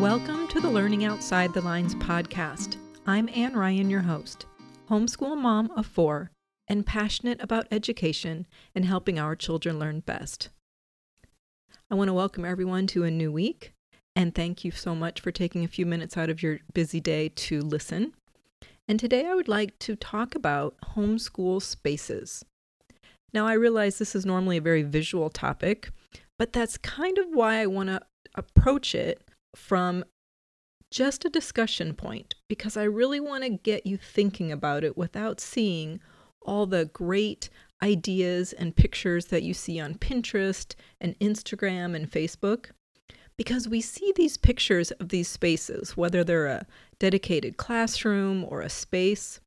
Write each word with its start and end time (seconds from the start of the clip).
Welcome 0.00 0.48
to 0.48 0.60
the 0.60 0.70
Learning 0.70 1.04
Outside 1.04 1.52
the 1.52 1.60
Lines 1.60 1.94
podcast. 1.96 2.78
I'm 3.06 3.28
Ann 3.34 3.54
Ryan, 3.54 3.90
your 3.90 4.00
host, 4.00 4.46
homeschool 4.88 5.36
mom 5.36 5.70
of 5.72 5.84
four, 5.84 6.30
and 6.66 6.86
passionate 6.86 7.38
about 7.42 7.66
education 7.70 8.46
and 8.74 8.86
helping 8.86 9.18
our 9.18 9.36
children 9.36 9.78
learn 9.78 10.00
best. 10.00 10.48
I 11.90 11.96
want 11.96 12.08
to 12.08 12.14
welcome 12.14 12.46
everyone 12.46 12.86
to 12.86 13.04
a 13.04 13.10
new 13.10 13.30
week 13.30 13.74
and 14.16 14.34
thank 14.34 14.64
you 14.64 14.70
so 14.70 14.94
much 14.94 15.20
for 15.20 15.30
taking 15.30 15.64
a 15.64 15.68
few 15.68 15.84
minutes 15.84 16.16
out 16.16 16.30
of 16.30 16.42
your 16.42 16.60
busy 16.72 16.98
day 16.98 17.28
to 17.28 17.60
listen. 17.60 18.14
And 18.88 18.98
today 18.98 19.26
I 19.26 19.34
would 19.34 19.48
like 19.48 19.78
to 19.80 19.96
talk 19.96 20.34
about 20.34 20.76
homeschool 20.96 21.60
spaces. 21.60 22.42
Now, 23.34 23.46
I 23.46 23.52
realize 23.52 23.98
this 23.98 24.14
is 24.14 24.24
normally 24.24 24.56
a 24.56 24.62
very 24.62 24.82
visual 24.82 25.28
topic, 25.28 25.90
but 26.38 26.54
that's 26.54 26.78
kind 26.78 27.18
of 27.18 27.26
why 27.34 27.60
I 27.60 27.66
want 27.66 27.90
to 27.90 28.00
approach 28.34 28.94
it 28.94 29.20
from 29.54 30.04
just 30.90 31.24
a 31.24 31.30
discussion 31.30 31.94
point 31.94 32.34
because 32.48 32.76
I 32.76 32.82
really 32.84 33.20
want 33.20 33.44
to 33.44 33.50
get 33.50 33.86
you 33.86 33.96
thinking 33.96 34.50
about 34.50 34.82
it 34.82 34.96
without 34.96 35.40
seeing 35.40 36.00
all 36.42 36.66
the 36.66 36.86
great 36.86 37.48
ideas 37.82 38.52
and 38.52 38.74
pictures 38.74 39.26
that 39.26 39.42
you 39.42 39.54
see 39.54 39.78
on 39.80 39.94
Pinterest 39.94 40.74
and 41.00 41.18
Instagram 41.20 41.94
and 41.94 42.10
Facebook. 42.10 42.70
Because 43.36 43.68
we 43.68 43.80
see 43.80 44.12
these 44.14 44.36
pictures 44.36 44.90
of 44.92 45.08
these 45.08 45.28
spaces, 45.28 45.96
whether 45.96 46.22
they're 46.22 46.46
a 46.46 46.66
dedicated 46.98 47.56
classroom 47.56 48.44
or 48.44 48.60
a 48.60 48.68
space, 48.68 49.40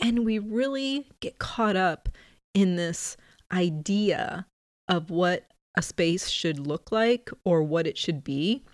and 0.00 0.24
we 0.24 0.38
really 0.38 1.08
get 1.20 1.38
caught 1.38 1.76
up 1.76 2.08
in 2.54 2.76
this 2.76 3.16
idea 3.52 4.46
of 4.88 5.10
what 5.10 5.48
a 5.76 5.82
space 5.82 6.28
should 6.28 6.58
look 6.58 6.90
like 6.90 7.30
or 7.44 7.62
what 7.62 7.86
it 7.86 7.98
should 7.98 8.24
be. 8.24 8.64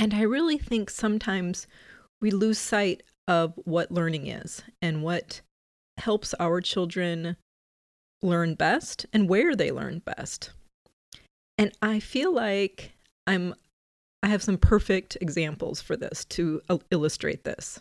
And 0.00 0.14
I 0.14 0.22
really 0.22 0.56
think 0.56 0.88
sometimes 0.88 1.66
we 2.22 2.30
lose 2.30 2.58
sight 2.58 3.02
of 3.28 3.52
what 3.64 3.92
learning 3.92 4.28
is 4.28 4.62
and 4.80 5.02
what 5.02 5.42
helps 5.98 6.34
our 6.40 6.62
children 6.62 7.36
learn 8.22 8.54
best 8.54 9.04
and 9.12 9.28
where 9.28 9.54
they 9.54 9.70
learn 9.70 9.98
best. 9.98 10.52
And 11.58 11.72
I 11.82 12.00
feel 12.00 12.32
like 12.32 12.92
I'm 13.26 13.54
I 14.22 14.28
have 14.28 14.42
some 14.42 14.56
perfect 14.56 15.18
examples 15.20 15.82
for 15.82 15.96
this 15.96 16.24
to 16.26 16.62
illustrate 16.90 17.44
this. 17.44 17.80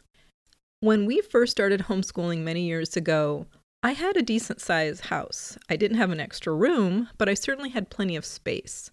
When 0.82 1.06
we 1.06 1.22
first 1.22 1.54
started 1.54 1.84
homeschooling 1.84 2.40
many 2.40 2.64
years 2.64 2.98
ago, 2.98 3.46
I 3.82 3.94
had 3.94 4.18
a 4.18 4.22
decent 4.22 4.60
sized 4.60 5.06
house. 5.06 5.58
I 5.70 5.78
didn't 5.78 5.98
have 5.98 6.12
an 6.12 6.20
extra 6.20 6.54
room, 6.54 7.08
but 7.18 7.30
I 7.30 7.34
certainly 7.34 7.70
had 7.70 7.90
plenty 7.90 8.18
of 8.18 8.26
space. 8.26 8.92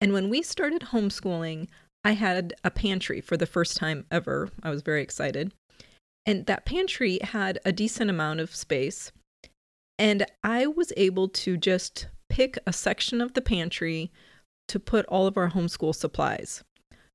And 0.00 0.12
when 0.12 0.28
we 0.28 0.42
started 0.42 0.82
homeschooling, 0.92 1.66
I 2.04 2.12
had 2.12 2.54
a 2.64 2.70
pantry 2.70 3.20
for 3.20 3.36
the 3.36 3.46
first 3.46 3.76
time 3.76 4.06
ever. 4.10 4.50
I 4.62 4.70
was 4.70 4.82
very 4.82 5.02
excited. 5.02 5.52
And 6.24 6.46
that 6.46 6.64
pantry 6.64 7.18
had 7.22 7.58
a 7.64 7.72
decent 7.72 8.10
amount 8.10 8.40
of 8.40 8.54
space. 8.54 9.12
And 9.98 10.26
I 10.44 10.66
was 10.66 10.92
able 10.96 11.28
to 11.28 11.56
just 11.56 12.08
pick 12.28 12.58
a 12.66 12.72
section 12.72 13.20
of 13.20 13.34
the 13.34 13.40
pantry 13.40 14.12
to 14.68 14.78
put 14.78 15.06
all 15.06 15.26
of 15.26 15.36
our 15.36 15.50
homeschool 15.50 15.94
supplies. 15.94 16.62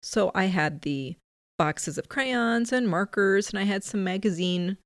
So 0.01 0.31
I 0.35 0.45
had 0.45 0.81
the 0.81 1.15
boxes 1.57 1.97
of 1.97 2.09
crayons 2.09 2.73
and 2.73 2.89
markers, 2.89 3.49
and 3.49 3.59
I 3.59 3.63
had 3.63 3.83
some 3.83 4.03
magazine 4.03 4.77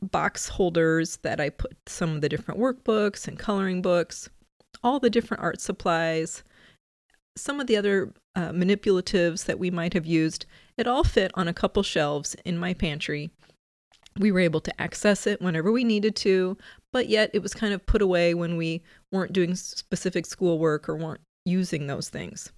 box 0.00 0.48
holders 0.48 1.18
that 1.18 1.40
I 1.40 1.48
put 1.48 1.76
some 1.86 2.14
of 2.16 2.20
the 2.20 2.28
different 2.28 2.60
workbooks 2.60 3.26
and 3.26 3.38
coloring 3.38 3.82
books, 3.82 4.28
all 4.82 5.00
the 5.00 5.10
different 5.10 5.42
art 5.42 5.60
supplies, 5.60 6.42
some 7.36 7.60
of 7.60 7.66
the 7.66 7.76
other 7.76 8.12
uh, 8.34 8.50
manipulatives 8.50 9.44
that 9.46 9.58
we 9.58 9.70
might 9.70 9.94
have 9.94 10.06
used, 10.06 10.46
it 10.76 10.86
all 10.86 11.04
fit 11.04 11.30
on 11.34 11.48
a 11.48 11.54
couple 11.54 11.82
shelves 11.82 12.34
in 12.44 12.58
my 12.58 12.74
pantry. 12.74 13.30
We 14.18 14.30
were 14.30 14.40
able 14.40 14.60
to 14.60 14.80
access 14.80 15.26
it 15.26 15.40
whenever 15.40 15.72
we 15.72 15.84
needed 15.84 16.16
to, 16.16 16.56
but 16.92 17.08
yet 17.08 17.30
it 17.32 17.42
was 17.42 17.54
kind 17.54 17.72
of 17.72 17.86
put 17.86 18.02
away 18.02 18.34
when 18.34 18.56
we 18.56 18.82
weren't 19.10 19.32
doing 19.32 19.54
specific 19.54 20.26
schoolwork 20.26 20.88
or 20.88 20.96
weren't 20.96 21.22
using 21.44 21.86
those 21.86 22.10
things. 22.10 22.52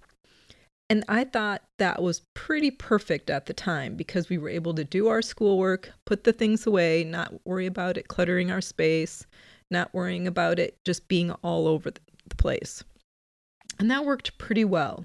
And 0.91 1.05
I 1.09 1.25
thought 1.25 1.63
that 1.79 2.03
was 2.03 2.23
pretty 2.35 2.71
perfect 2.71 3.31
at 3.31 3.47
the 3.47 3.55
time 3.55 3.97
because 3.97 4.29
we 4.29 4.37
were 4.37 4.51
able 4.51 4.75
to 4.75 4.85
do 4.85 5.09
our 5.09 5.23
schoolwork, 5.23 5.91
put 6.05 6.25
the 6.25 6.33
things 6.33 6.67
away, 6.67 7.05
not 7.05 7.33
worry 7.47 7.67
about 7.67 7.97
it 7.97 8.09
cluttering 8.09 8.51
our 8.51 8.61
space, 8.61 9.25
not 9.71 9.95
worrying 9.95 10.27
about 10.27 10.59
it 10.59 10.77
just 10.85 11.09
being 11.09 11.31
all 11.43 11.67
over 11.67 11.91
the 11.91 12.37
place. 12.37 12.85
And 13.79 13.91
that 13.91 14.05
worked 14.05 14.39
pretty 14.39 14.65
well. 14.65 15.05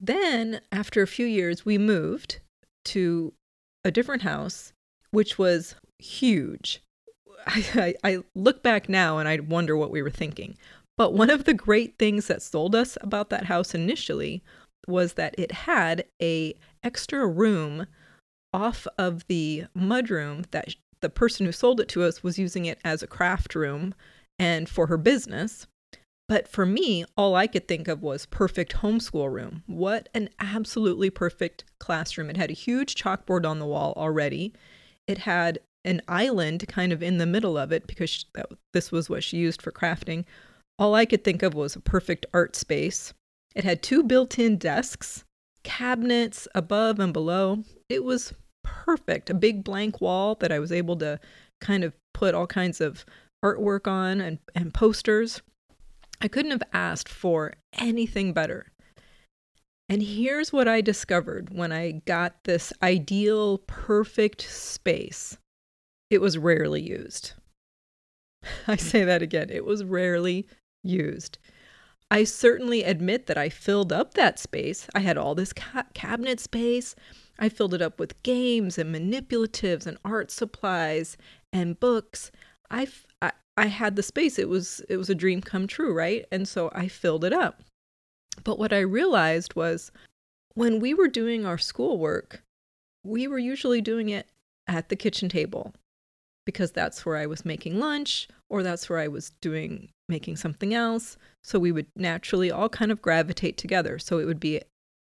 Then, 0.00 0.60
after 0.72 1.02
a 1.02 1.06
few 1.06 1.26
years, 1.26 1.64
we 1.64 1.76
moved 1.76 2.40
to 2.86 3.34
a 3.84 3.90
different 3.90 4.22
house, 4.22 4.72
which 5.10 5.38
was 5.38 5.74
huge. 5.98 6.82
I, 7.46 7.94
I, 8.04 8.12
I, 8.12 8.18
look 8.34 8.62
back 8.62 8.88
now 8.88 9.18
and 9.18 9.28
I 9.28 9.40
wonder 9.40 9.76
what 9.76 9.90
we 9.90 10.02
were 10.02 10.10
thinking. 10.10 10.56
But 10.96 11.14
one 11.14 11.30
of 11.30 11.44
the 11.44 11.54
great 11.54 11.98
things 11.98 12.26
that 12.26 12.42
sold 12.42 12.74
us 12.74 12.98
about 13.00 13.30
that 13.30 13.44
house 13.44 13.74
initially 13.74 14.42
was 14.86 15.14
that 15.14 15.34
it 15.38 15.52
had 15.52 16.04
a 16.20 16.54
extra 16.82 17.26
room 17.26 17.86
off 18.52 18.86
of 18.98 19.26
the 19.26 19.64
mudroom 19.76 20.44
that 20.50 20.74
the 21.00 21.08
person 21.08 21.46
who 21.46 21.52
sold 21.52 21.80
it 21.80 21.88
to 21.88 22.02
us 22.02 22.22
was 22.22 22.38
using 22.38 22.66
it 22.66 22.78
as 22.84 23.02
a 23.02 23.06
craft 23.06 23.54
room 23.54 23.94
and 24.38 24.68
for 24.68 24.86
her 24.88 24.98
business. 24.98 25.66
But 26.30 26.46
for 26.46 26.64
me, 26.64 27.04
all 27.16 27.34
I 27.34 27.48
could 27.48 27.66
think 27.66 27.88
of 27.88 28.02
was 28.02 28.24
perfect 28.24 28.76
homeschool 28.76 29.32
room. 29.32 29.64
What 29.66 30.08
an 30.14 30.28
absolutely 30.38 31.10
perfect 31.10 31.64
classroom. 31.80 32.30
It 32.30 32.36
had 32.36 32.50
a 32.50 32.54
huge 32.54 32.94
chalkboard 32.94 33.44
on 33.44 33.58
the 33.58 33.66
wall 33.66 33.92
already. 33.96 34.52
It 35.08 35.18
had 35.18 35.58
an 35.84 36.02
island 36.06 36.68
kind 36.68 36.92
of 36.92 37.02
in 37.02 37.18
the 37.18 37.26
middle 37.26 37.58
of 37.58 37.72
it 37.72 37.88
because 37.88 38.26
this 38.72 38.92
was 38.92 39.10
what 39.10 39.24
she 39.24 39.38
used 39.38 39.60
for 39.60 39.72
crafting. 39.72 40.24
All 40.78 40.94
I 40.94 41.04
could 41.04 41.24
think 41.24 41.42
of 41.42 41.54
was 41.54 41.74
a 41.74 41.80
perfect 41.80 42.26
art 42.32 42.54
space. 42.54 43.12
It 43.56 43.64
had 43.64 43.82
two 43.82 44.04
built 44.04 44.38
in 44.38 44.56
desks, 44.56 45.24
cabinets 45.64 46.46
above 46.54 47.00
and 47.00 47.12
below. 47.12 47.64
It 47.88 48.04
was 48.04 48.34
perfect. 48.62 49.30
A 49.30 49.34
big 49.34 49.64
blank 49.64 50.00
wall 50.00 50.36
that 50.36 50.52
I 50.52 50.60
was 50.60 50.70
able 50.70 50.94
to 50.98 51.18
kind 51.60 51.82
of 51.82 51.92
put 52.14 52.36
all 52.36 52.46
kinds 52.46 52.80
of 52.80 53.04
artwork 53.44 53.88
on 53.88 54.20
and, 54.20 54.38
and 54.54 54.72
posters. 54.72 55.42
I 56.20 56.28
couldn't 56.28 56.50
have 56.50 56.62
asked 56.72 57.08
for 57.08 57.54
anything 57.74 58.32
better. 58.32 58.72
And 59.88 60.02
here's 60.02 60.52
what 60.52 60.68
I 60.68 60.80
discovered 60.80 61.52
when 61.52 61.72
I 61.72 62.02
got 62.06 62.44
this 62.44 62.72
ideal, 62.82 63.58
perfect 63.58 64.42
space 64.42 65.38
it 66.10 66.20
was 66.20 66.36
rarely 66.36 66.82
used. 66.82 67.32
I 68.66 68.76
say 68.76 69.04
that 69.04 69.22
again, 69.22 69.48
it 69.50 69.64
was 69.64 69.84
rarely 69.84 70.46
used. 70.82 71.38
I 72.10 72.24
certainly 72.24 72.82
admit 72.82 73.26
that 73.26 73.38
I 73.38 73.48
filled 73.48 73.92
up 73.92 74.14
that 74.14 74.38
space. 74.38 74.88
I 74.94 75.00
had 75.00 75.16
all 75.16 75.36
this 75.36 75.52
ca- 75.52 75.84
cabinet 75.94 76.40
space. 76.40 76.96
I 77.38 77.48
filled 77.48 77.74
it 77.74 77.82
up 77.82 78.00
with 78.00 78.20
games 78.24 78.76
and 78.78 78.92
manipulatives 78.92 79.86
and 79.86 79.96
art 80.04 80.32
supplies 80.32 81.16
and 81.52 81.78
books. 81.78 82.32
I, 82.68 82.88
I, 83.22 83.32
I 83.60 83.66
had 83.66 83.94
the 83.94 84.02
space. 84.02 84.38
It 84.38 84.48
was 84.48 84.80
it 84.88 84.96
was 84.96 85.10
a 85.10 85.14
dream 85.14 85.42
come 85.42 85.66
true, 85.66 85.92
right? 85.92 86.24
And 86.32 86.48
so 86.48 86.70
I 86.74 86.88
filled 86.88 87.24
it 87.24 87.34
up. 87.34 87.62
But 88.42 88.58
what 88.58 88.72
I 88.72 88.80
realized 88.80 89.54
was 89.54 89.92
when 90.54 90.80
we 90.80 90.94
were 90.94 91.08
doing 91.08 91.44
our 91.44 91.58
schoolwork, 91.58 92.42
we 93.04 93.28
were 93.28 93.38
usually 93.38 93.82
doing 93.82 94.08
it 94.08 94.26
at 94.66 94.88
the 94.88 94.96
kitchen 94.96 95.28
table 95.28 95.74
because 96.46 96.72
that's 96.72 97.04
where 97.04 97.18
I 97.18 97.26
was 97.26 97.44
making 97.44 97.78
lunch 97.78 98.28
or 98.48 98.62
that's 98.62 98.88
where 98.88 98.98
I 98.98 99.08
was 99.08 99.32
doing 99.42 99.90
making 100.08 100.36
something 100.36 100.72
else. 100.72 101.18
So 101.44 101.58
we 101.58 101.70
would 101.70 101.86
naturally 101.94 102.50
all 102.50 102.70
kind 102.70 102.90
of 102.90 103.02
gravitate 103.02 103.58
together. 103.58 103.98
So 103.98 104.18
it 104.18 104.24
would 104.24 104.40
be 104.40 104.62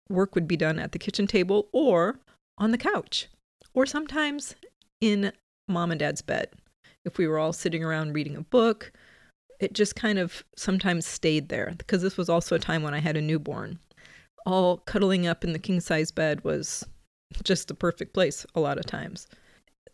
work 0.09 0.33
would 0.33 0.47
be 0.47 0.56
done 0.56 0.79
at 0.79 0.94
the 0.94 1.00
kitchen 1.00 1.27
table 1.27 1.68
or 1.74 2.19
on 2.57 2.71
the 2.71 2.77
couch 2.77 3.27
or 3.74 3.85
sometimes 3.85 4.56
in 5.01 5.33
mom 5.68 5.91
and 5.91 6.00
dad's 6.00 6.21
bed 6.21 6.47
if 7.05 7.17
we 7.17 7.27
were 7.27 7.39
all 7.39 7.53
sitting 7.53 7.83
around 7.83 8.13
reading 8.13 8.35
a 8.35 8.41
book. 8.41 8.91
It 9.59 9.73
just 9.73 9.95
kind 9.95 10.19
of 10.19 10.43
sometimes 10.57 11.05
stayed 11.05 11.47
there 11.47 11.73
because 11.77 12.01
this 12.01 12.17
was 12.17 12.27
also 12.27 12.55
a 12.55 12.59
time 12.59 12.83
when 12.83 12.93
I 12.93 12.99
had 12.99 13.15
a 13.15 13.21
newborn. 13.21 13.79
All 14.45 14.77
cuddling 14.79 15.25
up 15.25 15.43
in 15.43 15.53
the 15.53 15.59
king 15.59 15.79
size 15.79 16.11
bed 16.11 16.43
was 16.43 16.85
just 17.43 17.69
the 17.69 17.73
perfect 17.73 18.13
place 18.13 18.45
a 18.53 18.59
lot 18.59 18.77
of 18.77 18.85
times. 18.85 19.27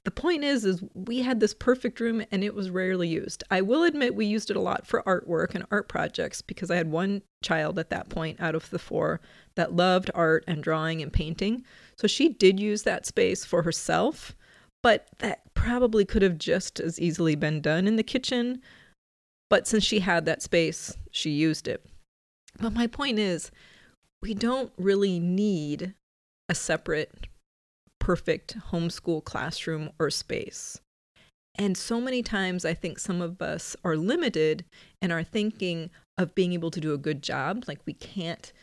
The 0.03 0.11
point 0.11 0.43
is 0.43 0.65
is 0.65 0.83
we 0.95 1.21
had 1.21 1.39
this 1.39 1.53
perfect 1.53 1.99
room 1.99 2.23
and 2.31 2.43
it 2.43 2.55
was 2.55 2.71
rarely 2.71 3.07
used. 3.07 3.43
I 3.51 3.61
will 3.61 3.83
admit 3.83 4.15
we 4.15 4.25
used 4.25 4.49
it 4.49 4.57
a 4.57 4.61
lot 4.61 4.87
for 4.87 5.03
artwork 5.03 5.53
and 5.53 5.63
art 5.69 5.87
projects 5.87 6.41
because 6.41 6.71
I 6.71 6.75
had 6.75 6.89
one 6.89 7.21
child 7.43 7.77
at 7.77 7.91
that 7.91 8.09
point 8.09 8.41
out 8.41 8.55
of 8.55 8.67
the 8.71 8.79
four 8.79 9.21
that 9.53 9.75
loved 9.75 10.09
art 10.15 10.43
and 10.47 10.63
drawing 10.63 11.03
and 11.03 11.13
painting. 11.13 11.63
So 11.97 12.07
she 12.07 12.29
did 12.29 12.59
use 12.59 12.81
that 12.81 13.05
space 13.05 13.45
for 13.45 13.61
herself 13.61 14.35
but 14.83 15.07
that 15.19 15.41
probably 15.53 16.05
could 16.05 16.21
have 16.21 16.37
just 16.37 16.79
as 16.79 16.99
easily 16.99 17.35
been 17.35 17.61
done 17.61 17.87
in 17.87 17.95
the 17.95 18.03
kitchen. 18.03 18.61
But 19.49 19.67
since 19.67 19.83
she 19.83 19.99
had 19.99 20.25
that 20.25 20.41
space, 20.41 20.97
she 21.11 21.29
used 21.29 21.67
it. 21.67 21.85
But 22.59 22.73
my 22.73 22.87
point 22.87 23.19
is, 23.19 23.51
we 24.21 24.33
don't 24.33 24.71
really 24.77 25.19
need 25.19 25.93
a 26.47 26.55
separate, 26.55 27.27
perfect 27.99 28.57
homeschool 28.71 29.23
classroom 29.23 29.91
or 29.99 30.09
space. 30.09 30.79
And 31.55 31.77
so 31.77 31.99
many 31.99 32.23
times, 32.23 32.63
I 32.63 32.73
think 32.73 32.97
some 32.97 33.21
of 33.21 33.41
us 33.41 33.75
are 33.83 33.97
limited 33.97 34.63
in 35.01 35.11
our 35.11 35.23
thinking 35.23 35.89
of 36.17 36.33
being 36.33 36.53
able 36.53 36.71
to 36.71 36.79
do 36.79 36.93
a 36.93 36.97
good 36.97 37.21
job. 37.21 37.65
Like, 37.67 37.79
we 37.85 37.93
can't 37.93 38.53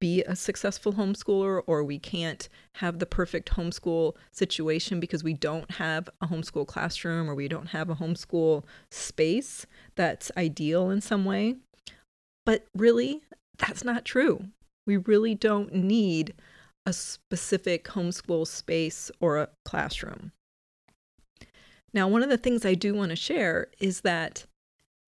be 0.00 0.22
a 0.24 0.36
successful 0.36 0.94
homeschooler 0.94 1.62
or 1.66 1.84
we 1.84 1.98
can't 1.98 2.48
have 2.74 2.98
the 2.98 3.06
perfect 3.06 3.50
homeschool 3.50 4.14
situation 4.32 5.00
because 5.00 5.24
we 5.24 5.34
don't 5.34 5.70
have 5.72 6.08
a 6.20 6.26
homeschool 6.26 6.66
classroom 6.66 7.28
or 7.28 7.34
we 7.34 7.48
don't 7.48 7.68
have 7.68 7.90
a 7.90 7.96
homeschool 7.96 8.64
space 8.90 9.66
that's 9.96 10.30
ideal 10.36 10.90
in 10.90 11.00
some 11.00 11.24
way. 11.24 11.56
But 12.44 12.66
really, 12.74 13.22
that's 13.58 13.84
not 13.84 14.04
true. 14.04 14.44
We 14.86 14.96
really 14.96 15.34
don't 15.34 15.74
need 15.74 16.34
a 16.86 16.92
specific 16.92 17.84
homeschool 17.84 18.46
space 18.46 19.10
or 19.20 19.38
a 19.38 19.48
classroom. 19.64 20.32
Now, 21.92 22.08
one 22.08 22.22
of 22.22 22.30
the 22.30 22.38
things 22.38 22.64
I 22.64 22.74
do 22.74 22.94
want 22.94 23.10
to 23.10 23.16
share 23.16 23.68
is 23.78 24.00
that 24.02 24.46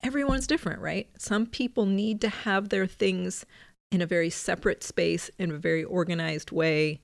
everyone's 0.02 0.46
different, 0.46 0.80
right? 0.80 1.08
Some 1.18 1.46
people 1.46 1.86
need 1.86 2.20
to 2.22 2.28
have 2.28 2.68
their 2.68 2.86
things 2.86 3.44
in 3.90 4.00
a 4.00 4.06
very 4.06 4.30
separate 4.30 4.82
space 4.82 5.30
in 5.38 5.50
a 5.50 5.58
very 5.58 5.84
organized 5.84 6.52
way 6.52 7.00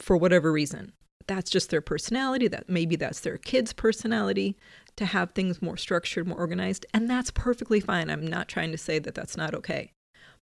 for 0.00 0.16
whatever 0.16 0.50
reason. 0.50 0.92
That's 1.26 1.50
just 1.50 1.70
their 1.70 1.80
personality, 1.80 2.48
that 2.48 2.68
maybe 2.68 2.96
that's 2.96 3.20
their 3.20 3.38
kid's 3.38 3.72
personality 3.72 4.56
to 4.96 5.06
have 5.06 5.32
things 5.32 5.62
more 5.62 5.76
structured, 5.76 6.26
more 6.26 6.38
organized, 6.38 6.84
and 6.92 7.08
that's 7.08 7.30
perfectly 7.30 7.80
fine. 7.80 8.10
I'm 8.10 8.26
not 8.26 8.48
trying 8.48 8.72
to 8.72 8.78
say 8.78 8.98
that 8.98 9.14
that's 9.14 9.36
not 9.36 9.54
okay. 9.54 9.92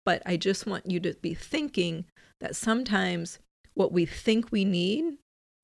But 0.05 0.23
I 0.27 0.37
just 0.37 0.67
want 0.67 0.91
you 0.91 1.01
to 1.01 1.15
be 1.15 1.35
thinking 1.35 2.05
that 2.41 2.57
sometimes 2.57 3.39
what 3.75 3.93
we 3.93 4.07
think 4.07 4.53
we 4.53 4.65
need, 4.65 5.15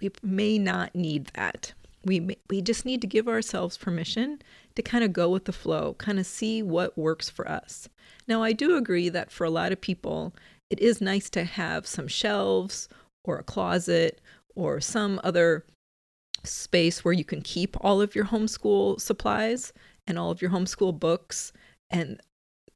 we 0.01 0.11
may 0.23 0.59
not 0.59 0.95
need 0.95 1.31
that. 1.35 1.73
We 2.05 2.37
we 2.51 2.61
just 2.61 2.85
need 2.85 3.01
to 3.01 3.07
give 3.07 3.29
ourselves 3.29 3.79
permission 3.79 4.43
to 4.77 4.83
kind 4.83 5.05
of 5.05 5.13
go 5.13 5.29
with 5.29 5.45
the 5.45 5.53
flow, 5.53 5.95
kind 5.95 6.19
of 6.19 6.27
see 6.27 6.63
what 6.63 6.99
works 6.99 7.31
for 7.31 7.49
us. 7.49 7.89
Now, 8.27 8.43
I 8.43 8.53
do 8.53 8.77
agree 8.77 9.09
that 9.09 9.31
for 9.31 9.45
a 9.45 9.51
lot 9.51 9.73
of 9.73 9.81
people, 9.81 10.35
it 10.71 10.81
is 10.81 11.01
nice 11.01 11.31
to 11.31 11.45
have 11.45 11.87
some 11.87 12.09
shelves 12.09 12.89
or 13.25 13.39
a 13.39 13.45
closet 13.45 14.21
or 14.55 14.81
some 14.81 15.21
other 15.23 15.65
space 16.43 17.05
where 17.05 17.15
you 17.15 17.25
can 17.25 17.41
keep 17.41 17.77
all 17.81 18.01
of 18.01 18.15
your 18.15 18.27
homeschool 18.27 19.01
supplies 19.01 19.73
and 20.07 20.19
all 20.19 20.31
of 20.31 20.43
your 20.43 20.51
homeschool 20.51 20.99
books 20.99 21.53
and 21.91 22.21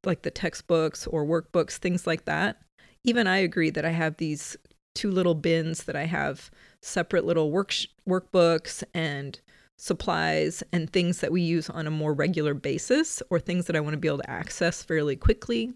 like 0.05 0.23
the 0.23 0.31
textbooks 0.31 1.06
or 1.06 1.25
workbooks, 1.25 1.77
things 1.77 2.06
like 2.06 2.25
that. 2.25 2.61
Even 3.05 3.27
I 3.27 3.39
agree 3.39 3.71
that 3.71 3.85
I 3.85 3.91
have 3.91 4.17
these 4.17 4.56
two 4.95 5.11
little 5.11 5.35
bins 5.35 5.85
that 5.85 5.97
I 5.97 6.05
have 6.05 6.50
separate 6.83 7.25
little 7.25 7.50
work 7.50 7.73
workbooks 8.09 8.83
and 8.95 9.41
supplies 9.78 10.62
and 10.72 10.90
things 10.90 11.20
that 11.20 11.32
we 11.32 11.40
use 11.40 11.70
on 11.70 11.86
a 11.86 11.90
more 11.90 12.12
regular 12.12 12.52
basis 12.52 13.22
or 13.30 13.38
things 13.38 13.66
that 13.66 13.76
I 13.76 13.80
want 13.80 13.94
to 13.94 13.98
be 13.98 14.08
able 14.08 14.19
to 14.19 14.30
access 14.30 14.82
fairly 14.82 15.16
quickly. 15.16 15.72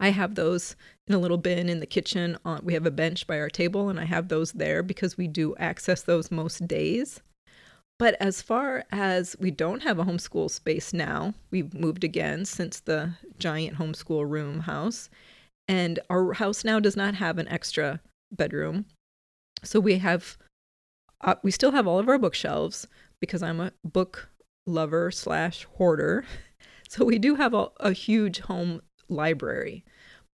I 0.00 0.08
have 0.08 0.34
those 0.34 0.76
in 1.06 1.14
a 1.14 1.18
little 1.18 1.36
bin 1.36 1.68
in 1.68 1.80
the 1.80 1.86
kitchen. 1.86 2.38
On, 2.44 2.60
we 2.64 2.72
have 2.72 2.86
a 2.86 2.90
bench 2.90 3.26
by 3.26 3.38
our 3.38 3.50
table, 3.50 3.90
and 3.90 4.00
I 4.00 4.04
have 4.04 4.28
those 4.28 4.52
there 4.52 4.82
because 4.82 5.18
we 5.18 5.28
do 5.28 5.54
access 5.56 6.02
those 6.02 6.30
most 6.30 6.66
days. 6.66 7.20
But 7.98 8.16
as 8.18 8.40
far 8.40 8.84
as 8.90 9.36
we 9.38 9.50
don't 9.50 9.82
have 9.82 9.98
a 9.98 10.04
homeschool 10.04 10.50
space 10.50 10.94
now, 10.94 11.34
we've 11.50 11.74
moved 11.74 12.02
again 12.02 12.46
since 12.46 12.80
the 12.80 13.12
giant 13.38 13.76
homeschool 13.76 14.28
room 14.28 14.60
house. 14.60 15.10
And 15.68 16.00
our 16.08 16.32
house 16.32 16.64
now 16.64 16.80
does 16.80 16.96
not 16.96 17.16
have 17.16 17.36
an 17.36 17.46
extra 17.48 18.00
bedroom. 18.32 18.86
So 19.62 19.80
we 19.80 19.98
have 19.98 20.38
uh, 21.22 21.34
we 21.42 21.50
still 21.50 21.72
have 21.72 21.86
all 21.86 21.98
of 21.98 22.08
our 22.08 22.18
bookshelves 22.18 22.86
because 23.20 23.42
I'm 23.42 23.60
a 23.60 23.72
book 23.84 24.28
lover 24.66 25.10
slash 25.10 25.64
hoarder. 25.76 26.24
So 26.88 27.04
we 27.04 27.20
do 27.20 27.36
have 27.36 27.54
a, 27.54 27.68
a 27.78 27.92
huge 27.92 28.40
home 28.40 28.82
library. 29.08 29.84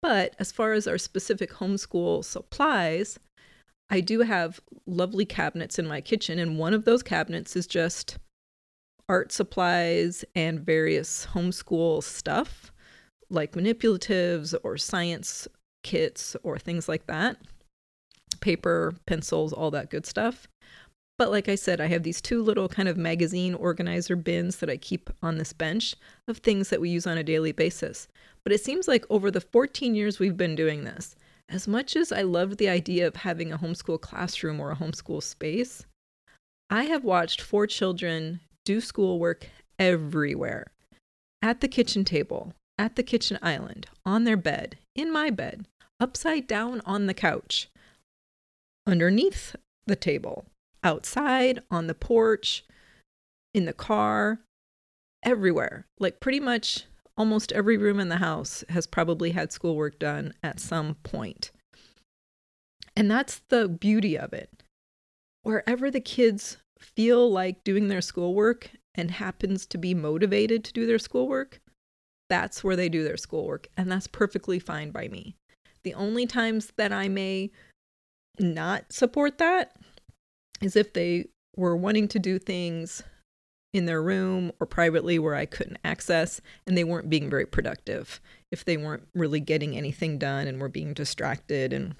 But 0.00 0.36
as 0.38 0.52
far 0.52 0.72
as 0.72 0.86
our 0.86 0.98
specific 0.98 1.50
homeschool 1.50 2.24
supplies, 2.24 3.18
I 3.90 4.00
do 4.00 4.20
have 4.20 4.60
lovely 4.86 5.24
cabinets 5.24 5.80
in 5.80 5.88
my 5.88 6.00
kitchen, 6.00 6.38
and 6.38 6.56
one 6.56 6.72
of 6.72 6.84
those 6.84 7.02
cabinets 7.02 7.56
is 7.56 7.66
just 7.66 8.18
art 9.08 9.32
supplies 9.32 10.24
and 10.36 10.60
various 10.60 11.26
homeschool 11.32 12.04
stuff 12.04 12.72
like 13.30 13.52
manipulatives 13.52 14.54
or 14.62 14.76
science 14.76 15.48
kits 15.82 16.36
or 16.42 16.58
things 16.58 16.88
like 16.88 17.06
that 17.06 17.36
paper, 18.40 18.94
pencils, 19.06 19.52
all 19.52 19.70
that 19.70 19.90
good 19.90 20.06
stuff. 20.06 20.48
But 21.16 21.30
like 21.30 21.48
I 21.48 21.54
said, 21.54 21.80
I 21.80 21.86
have 21.86 22.02
these 22.02 22.20
two 22.20 22.42
little 22.42 22.68
kind 22.68 22.88
of 22.88 22.96
magazine 22.96 23.54
organizer 23.54 24.16
bins 24.16 24.56
that 24.56 24.70
I 24.70 24.76
keep 24.76 25.10
on 25.22 25.38
this 25.38 25.52
bench 25.52 25.94
of 26.26 26.38
things 26.38 26.70
that 26.70 26.80
we 26.80 26.90
use 26.90 27.06
on 27.06 27.18
a 27.18 27.22
daily 27.22 27.52
basis. 27.52 28.08
But 28.42 28.52
it 28.52 28.62
seems 28.62 28.88
like 28.88 29.06
over 29.08 29.30
the 29.30 29.40
14 29.40 29.94
years 29.94 30.18
we've 30.18 30.36
been 30.36 30.56
doing 30.56 30.84
this, 30.84 31.14
as 31.48 31.68
much 31.68 31.94
as 31.94 32.10
I 32.10 32.22
loved 32.22 32.58
the 32.58 32.68
idea 32.68 33.06
of 33.06 33.16
having 33.16 33.52
a 33.52 33.58
homeschool 33.58 34.00
classroom 34.00 34.58
or 34.58 34.72
a 34.72 34.76
homeschool 34.76 35.22
space, 35.22 35.86
I 36.68 36.84
have 36.84 37.04
watched 37.04 37.40
four 37.40 37.66
children 37.66 38.40
do 38.64 38.80
schoolwork 38.80 39.46
everywhere 39.78 40.66
at 41.42 41.60
the 41.60 41.68
kitchen 41.68 42.04
table, 42.04 42.54
at 42.78 42.96
the 42.96 43.02
kitchen 43.02 43.38
island, 43.42 43.86
on 44.06 44.24
their 44.24 44.36
bed, 44.36 44.78
in 44.94 45.12
my 45.12 45.30
bed, 45.30 45.66
upside 46.00 46.46
down 46.46 46.80
on 46.86 47.06
the 47.06 47.14
couch, 47.14 47.68
underneath 48.86 49.56
the 49.86 49.96
table, 49.96 50.46
outside, 50.82 51.62
on 51.70 51.86
the 51.86 51.94
porch, 51.94 52.64
in 53.52 53.64
the 53.64 53.72
car, 53.72 54.40
everywhere. 55.22 55.86
Like 55.98 56.20
pretty 56.20 56.40
much 56.40 56.84
almost 57.16 57.52
every 57.52 57.76
room 57.76 58.00
in 58.00 58.08
the 58.08 58.16
house 58.16 58.64
has 58.68 58.86
probably 58.86 59.30
had 59.30 59.52
schoolwork 59.52 59.98
done 59.98 60.34
at 60.42 60.60
some 60.60 60.96
point. 61.02 61.50
And 62.96 63.10
that's 63.10 63.40
the 63.48 63.68
beauty 63.68 64.18
of 64.18 64.32
it. 64.32 64.50
Wherever 65.42 65.90
the 65.90 66.00
kids 66.00 66.58
feel 66.78 67.30
like 67.30 67.64
doing 67.64 67.88
their 67.88 68.00
schoolwork 68.00 68.70
and 68.94 69.10
happens 69.10 69.66
to 69.66 69.78
be 69.78 69.94
motivated 69.94 70.64
to 70.64 70.72
do 70.72 70.86
their 70.86 70.98
schoolwork, 70.98 71.60
that's 72.30 72.64
where 72.64 72.76
they 72.76 72.88
do 72.88 73.04
their 73.04 73.16
schoolwork. 73.16 73.68
And 73.76 73.90
that's 73.90 74.06
perfectly 74.06 74.58
fine 74.58 74.90
by 74.90 75.08
me. 75.08 75.36
The 75.82 75.94
only 75.94 76.26
times 76.26 76.72
that 76.76 76.92
I 76.92 77.08
may 77.08 77.50
not 78.38 78.92
support 78.92 79.38
that 79.38 79.76
is 80.60 80.76
if 80.76 80.92
they 80.92 81.26
were 81.56 81.76
wanting 81.76 82.08
to 82.08 82.18
do 82.18 82.38
things 82.38 83.02
in 83.72 83.86
their 83.86 84.02
room 84.02 84.52
or 84.60 84.66
privately 84.66 85.18
where 85.18 85.34
I 85.34 85.46
couldn't 85.46 85.78
access 85.84 86.40
and 86.66 86.78
they 86.78 86.84
weren't 86.84 87.10
being 87.10 87.28
very 87.28 87.44
productive. 87.44 88.20
If 88.52 88.64
they 88.64 88.76
weren't 88.76 89.08
really 89.14 89.40
getting 89.40 89.76
anything 89.76 90.16
done 90.18 90.46
and 90.46 90.60
were 90.60 90.68
being 90.68 90.94
distracted 90.94 91.72
and 91.72 91.96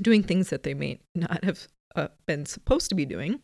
doing 0.00 0.22
things 0.22 0.48
that 0.50 0.62
they 0.62 0.72
may 0.72 1.00
not 1.14 1.44
have 1.44 1.68
uh, 1.94 2.08
been 2.26 2.46
supposed 2.46 2.88
to 2.88 2.94
be 2.94 3.04
doing, 3.04 3.40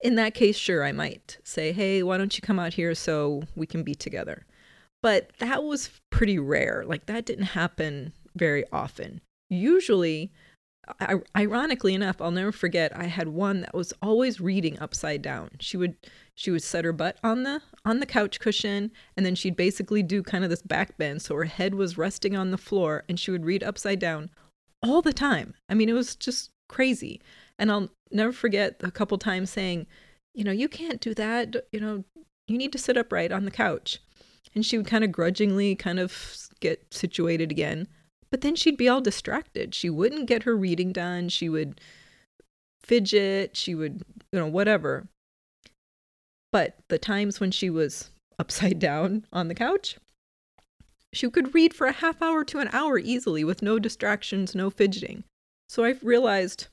in 0.00 0.14
that 0.16 0.34
case, 0.34 0.56
sure, 0.56 0.84
I 0.84 0.92
might 0.92 1.38
say, 1.42 1.72
hey, 1.72 2.02
why 2.02 2.18
don't 2.18 2.36
you 2.36 2.42
come 2.42 2.58
out 2.58 2.74
here 2.74 2.94
so 2.94 3.42
we 3.56 3.66
can 3.66 3.82
be 3.82 3.94
together? 3.94 4.46
But 5.02 5.30
that 5.38 5.64
was 5.64 5.90
pretty 6.10 6.38
rare. 6.38 6.84
Like, 6.86 7.06
that 7.06 7.26
didn't 7.26 7.46
happen 7.46 8.12
very 8.36 8.64
often. 8.72 9.20
Usually, 9.48 10.30
Ironically 11.36 11.94
enough, 11.94 12.20
I'll 12.20 12.30
never 12.30 12.52
forget. 12.52 12.96
I 12.96 13.04
had 13.04 13.28
one 13.28 13.62
that 13.62 13.74
was 13.74 13.92
always 14.00 14.40
reading 14.40 14.78
upside 14.78 15.22
down. 15.22 15.50
She 15.60 15.76
would 15.76 15.96
she 16.34 16.50
would 16.50 16.62
set 16.62 16.84
her 16.84 16.92
butt 16.92 17.18
on 17.24 17.42
the 17.42 17.60
on 17.84 18.00
the 18.00 18.06
couch 18.06 18.38
cushion, 18.38 18.92
and 19.16 19.26
then 19.26 19.34
she'd 19.34 19.56
basically 19.56 20.02
do 20.02 20.22
kind 20.22 20.44
of 20.44 20.50
this 20.50 20.62
back 20.62 20.96
bend, 20.96 21.22
so 21.22 21.34
her 21.34 21.44
head 21.44 21.74
was 21.74 21.98
resting 21.98 22.36
on 22.36 22.50
the 22.50 22.58
floor, 22.58 23.04
and 23.08 23.18
she 23.18 23.30
would 23.30 23.44
read 23.44 23.64
upside 23.64 23.98
down 23.98 24.30
all 24.82 25.02
the 25.02 25.12
time. 25.12 25.54
I 25.68 25.74
mean, 25.74 25.88
it 25.88 25.94
was 25.94 26.14
just 26.14 26.50
crazy. 26.68 27.20
And 27.58 27.70
I'll 27.70 27.88
never 28.10 28.32
forget 28.32 28.76
a 28.80 28.90
couple 28.90 29.18
times 29.18 29.50
saying, 29.50 29.86
you 30.34 30.44
know, 30.44 30.52
you 30.52 30.68
can't 30.68 31.00
do 31.00 31.14
that. 31.14 31.56
You 31.72 31.80
know, 31.80 32.04
you 32.46 32.58
need 32.58 32.72
to 32.72 32.78
sit 32.78 32.96
upright 32.96 33.32
on 33.32 33.44
the 33.44 33.50
couch. 33.50 33.98
And 34.54 34.64
she 34.64 34.76
would 34.76 34.86
kind 34.86 35.04
of 35.04 35.12
grudgingly 35.12 35.74
kind 35.74 35.98
of 35.98 36.48
get 36.60 36.82
situated 36.92 37.50
again. 37.50 37.88
But 38.30 38.40
then 38.40 38.56
she'd 38.56 38.76
be 38.76 38.88
all 38.88 39.00
distracted. 39.00 39.74
She 39.74 39.88
wouldn't 39.88 40.26
get 40.26 40.42
her 40.42 40.56
reading 40.56 40.92
done. 40.92 41.28
She 41.28 41.48
would 41.48 41.80
fidget. 42.82 43.56
She 43.56 43.74
would, 43.74 44.02
you 44.32 44.38
know, 44.38 44.46
whatever. 44.46 45.06
But 46.52 46.76
the 46.88 46.98
times 46.98 47.40
when 47.40 47.50
she 47.50 47.70
was 47.70 48.10
upside 48.38 48.78
down 48.78 49.26
on 49.32 49.48
the 49.48 49.54
couch, 49.54 49.96
she 51.12 51.30
could 51.30 51.54
read 51.54 51.72
for 51.72 51.86
a 51.86 51.92
half 51.92 52.20
hour 52.20 52.44
to 52.44 52.58
an 52.58 52.68
hour 52.72 52.98
easily 52.98 53.44
with 53.44 53.62
no 53.62 53.78
distractions, 53.78 54.54
no 54.54 54.70
fidgeting. 54.70 55.24
So 55.68 55.84
I 55.84 55.94
realized 56.02 56.68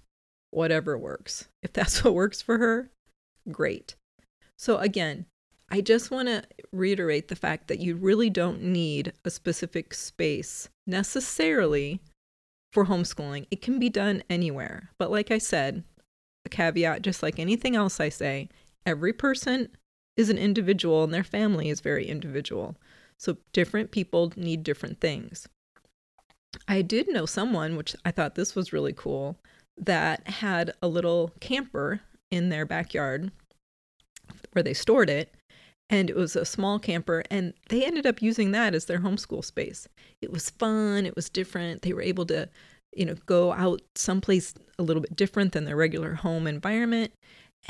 whatever 0.52 0.98
works. 0.98 1.48
If 1.62 1.74
that's 1.74 2.04
what 2.04 2.14
works 2.14 2.42
for 2.42 2.58
her, 2.58 2.90
great. 3.52 3.96
So 4.58 4.78
again, 4.78 5.26
I 5.72 5.82
just 5.82 6.12
want 6.12 6.28
to 6.28 6.44
reiterate 6.72 7.28
the 7.28 7.36
fact 7.36 7.68
that 7.68 7.80
you 7.80 7.96
really 7.96 8.30
don't 8.30 8.62
need 8.62 9.14
a 9.26 9.30
specific 9.30 9.94
space 9.94 10.70
necessarily 10.86 12.00
for 12.72 12.86
homeschooling. 12.86 13.48
It 13.50 13.62
can 13.62 13.80
be 13.80 13.90
done 13.90 14.24
anywhere. 14.30 14.90
But 14.98 15.12
like 15.12 15.32
I 15.32 15.38
said, 15.38 15.84
a 16.46 16.50
caveat, 16.50 17.02
just 17.02 17.24
like 17.24 17.40
anything 17.40 17.76
else 17.76 18.00
I 18.00 18.10
say, 18.10 18.50
every 18.86 19.14
person 19.14 19.70
is 20.18 20.30
an 20.30 20.38
individual 20.38 21.04
and 21.04 21.14
their 21.14 21.24
family 21.24 21.70
is 21.70 21.82
very 21.82 22.06
individual. 22.06 22.76
So 23.18 23.38
different 23.52 23.92
people 23.92 24.34
need 24.36 24.64
different 24.64 25.00
things. 25.00 25.48
I 26.68 26.82
did 26.82 27.08
know 27.08 27.26
someone, 27.26 27.76
which 27.76 27.96
I 28.06 28.12
thought 28.12 28.36
this 28.36 28.56
was 28.56 28.74
really 28.74 28.94
cool, 28.94 29.38
that 29.78 30.28
had 30.28 30.74
a 30.82 30.88
little 30.88 31.32
camper 31.40 32.02
in 32.30 32.50
their 32.50 32.66
backyard 32.66 33.32
where 34.52 34.64
they 34.64 34.74
stored 34.74 35.10
it. 35.10 35.34
And 35.94 36.10
it 36.10 36.16
was 36.16 36.36
a 36.36 36.44
small 36.44 36.80
camper, 36.80 37.24
and 37.30 37.54
they 37.70 37.86
ended 37.86 38.08
up 38.08 38.20
using 38.20 38.50
that 38.50 38.74
as 38.74 38.86
their 38.86 38.98
homeschool 38.98 39.46
space. 39.46 39.88
It 40.24 40.32
was 40.32 40.50
fun, 40.50 41.06
it 41.06 41.16
was 41.16 41.30
different. 41.30 41.84
They 41.84 41.94
were 41.94 42.02
able 42.02 42.26
to, 42.26 42.50
you 42.96 43.06
know, 43.06 43.14
go 43.28 43.54
out 43.54 43.80
someplace 43.94 44.56
a 44.80 44.82
little 44.82 45.04
bit 45.04 45.16
different 45.16 45.52
than 45.52 45.66
their 45.66 45.76
regular 45.76 46.16
home 46.16 46.48
environment. 46.48 47.14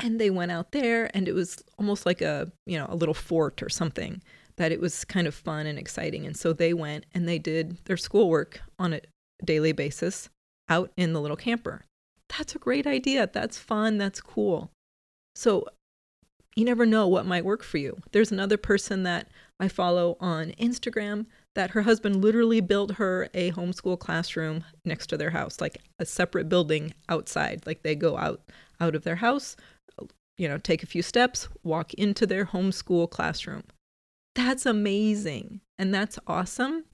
And 0.00 0.18
they 0.18 0.30
went 0.30 0.52
out 0.52 0.72
there, 0.72 1.14
and 1.14 1.28
it 1.28 1.34
was 1.34 1.62
almost 1.78 2.06
like 2.06 2.22
a, 2.22 2.50
you 2.64 2.78
know, 2.78 2.86
a 2.88 2.96
little 2.96 3.12
fort 3.12 3.62
or 3.62 3.68
something 3.68 4.22
that 4.56 4.72
it 4.72 4.80
was 4.80 5.04
kind 5.04 5.26
of 5.26 5.34
fun 5.34 5.66
and 5.66 5.78
exciting. 5.78 6.24
And 6.24 6.34
so 6.34 6.54
they 6.54 6.72
went 6.72 7.04
and 7.12 7.28
they 7.28 7.38
did 7.38 7.76
their 7.84 7.98
schoolwork 7.98 8.62
on 8.78 8.94
a 8.94 9.02
daily 9.44 9.72
basis 9.72 10.30
out 10.70 10.90
in 10.96 11.12
the 11.12 11.20
little 11.20 11.36
camper. 11.36 11.82
That's 12.30 12.54
a 12.54 12.58
great 12.58 12.86
idea. 12.86 13.28
That's 13.30 13.58
fun. 13.58 13.98
That's 13.98 14.22
cool. 14.22 14.70
So 15.34 15.66
you 16.56 16.64
never 16.64 16.86
know 16.86 17.08
what 17.08 17.26
might 17.26 17.44
work 17.44 17.62
for 17.62 17.78
you. 17.78 18.00
There's 18.12 18.30
another 18.30 18.56
person 18.56 19.02
that 19.02 19.28
I 19.58 19.68
follow 19.68 20.16
on 20.20 20.52
Instagram 20.52 21.26
that 21.54 21.70
her 21.70 21.82
husband 21.82 22.22
literally 22.22 22.60
built 22.60 22.92
her 22.92 23.28
a 23.34 23.52
homeschool 23.52 23.98
classroom 23.98 24.64
next 24.84 25.08
to 25.08 25.16
their 25.16 25.30
house, 25.30 25.60
like 25.60 25.78
a 25.98 26.06
separate 26.06 26.48
building 26.48 26.94
outside. 27.08 27.62
Like 27.66 27.82
they 27.82 27.94
go 27.94 28.16
out 28.16 28.40
out 28.80 28.94
of 28.94 29.04
their 29.04 29.16
house, 29.16 29.56
you 30.36 30.48
know, 30.48 30.58
take 30.58 30.82
a 30.82 30.86
few 30.86 31.02
steps, 31.02 31.48
walk 31.62 31.94
into 31.94 32.26
their 32.26 32.46
homeschool 32.46 33.08
classroom. 33.10 33.62
That's 34.34 34.66
amazing 34.66 35.60
and 35.78 35.94
that's 35.94 36.18
awesome. 36.26 36.84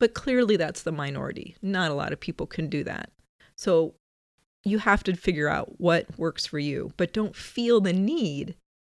But 0.00 0.14
clearly, 0.14 0.56
that's 0.56 0.82
the 0.82 0.92
minority. 0.92 1.56
Not 1.60 1.90
a 1.90 1.94
lot 1.94 2.12
of 2.12 2.20
people 2.20 2.46
can 2.46 2.68
do 2.68 2.84
that. 2.84 3.10
So 3.56 3.94
you 4.64 4.78
have 4.78 5.02
to 5.04 5.16
figure 5.16 5.48
out 5.48 5.80
what 5.80 6.06
works 6.16 6.46
for 6.46 6.60
you, 6.60 6.92
but 6.96 7.12
don't 7.12 7.34
feel 7.34 7.80
the 7.80 7.92
need 7.92 8.54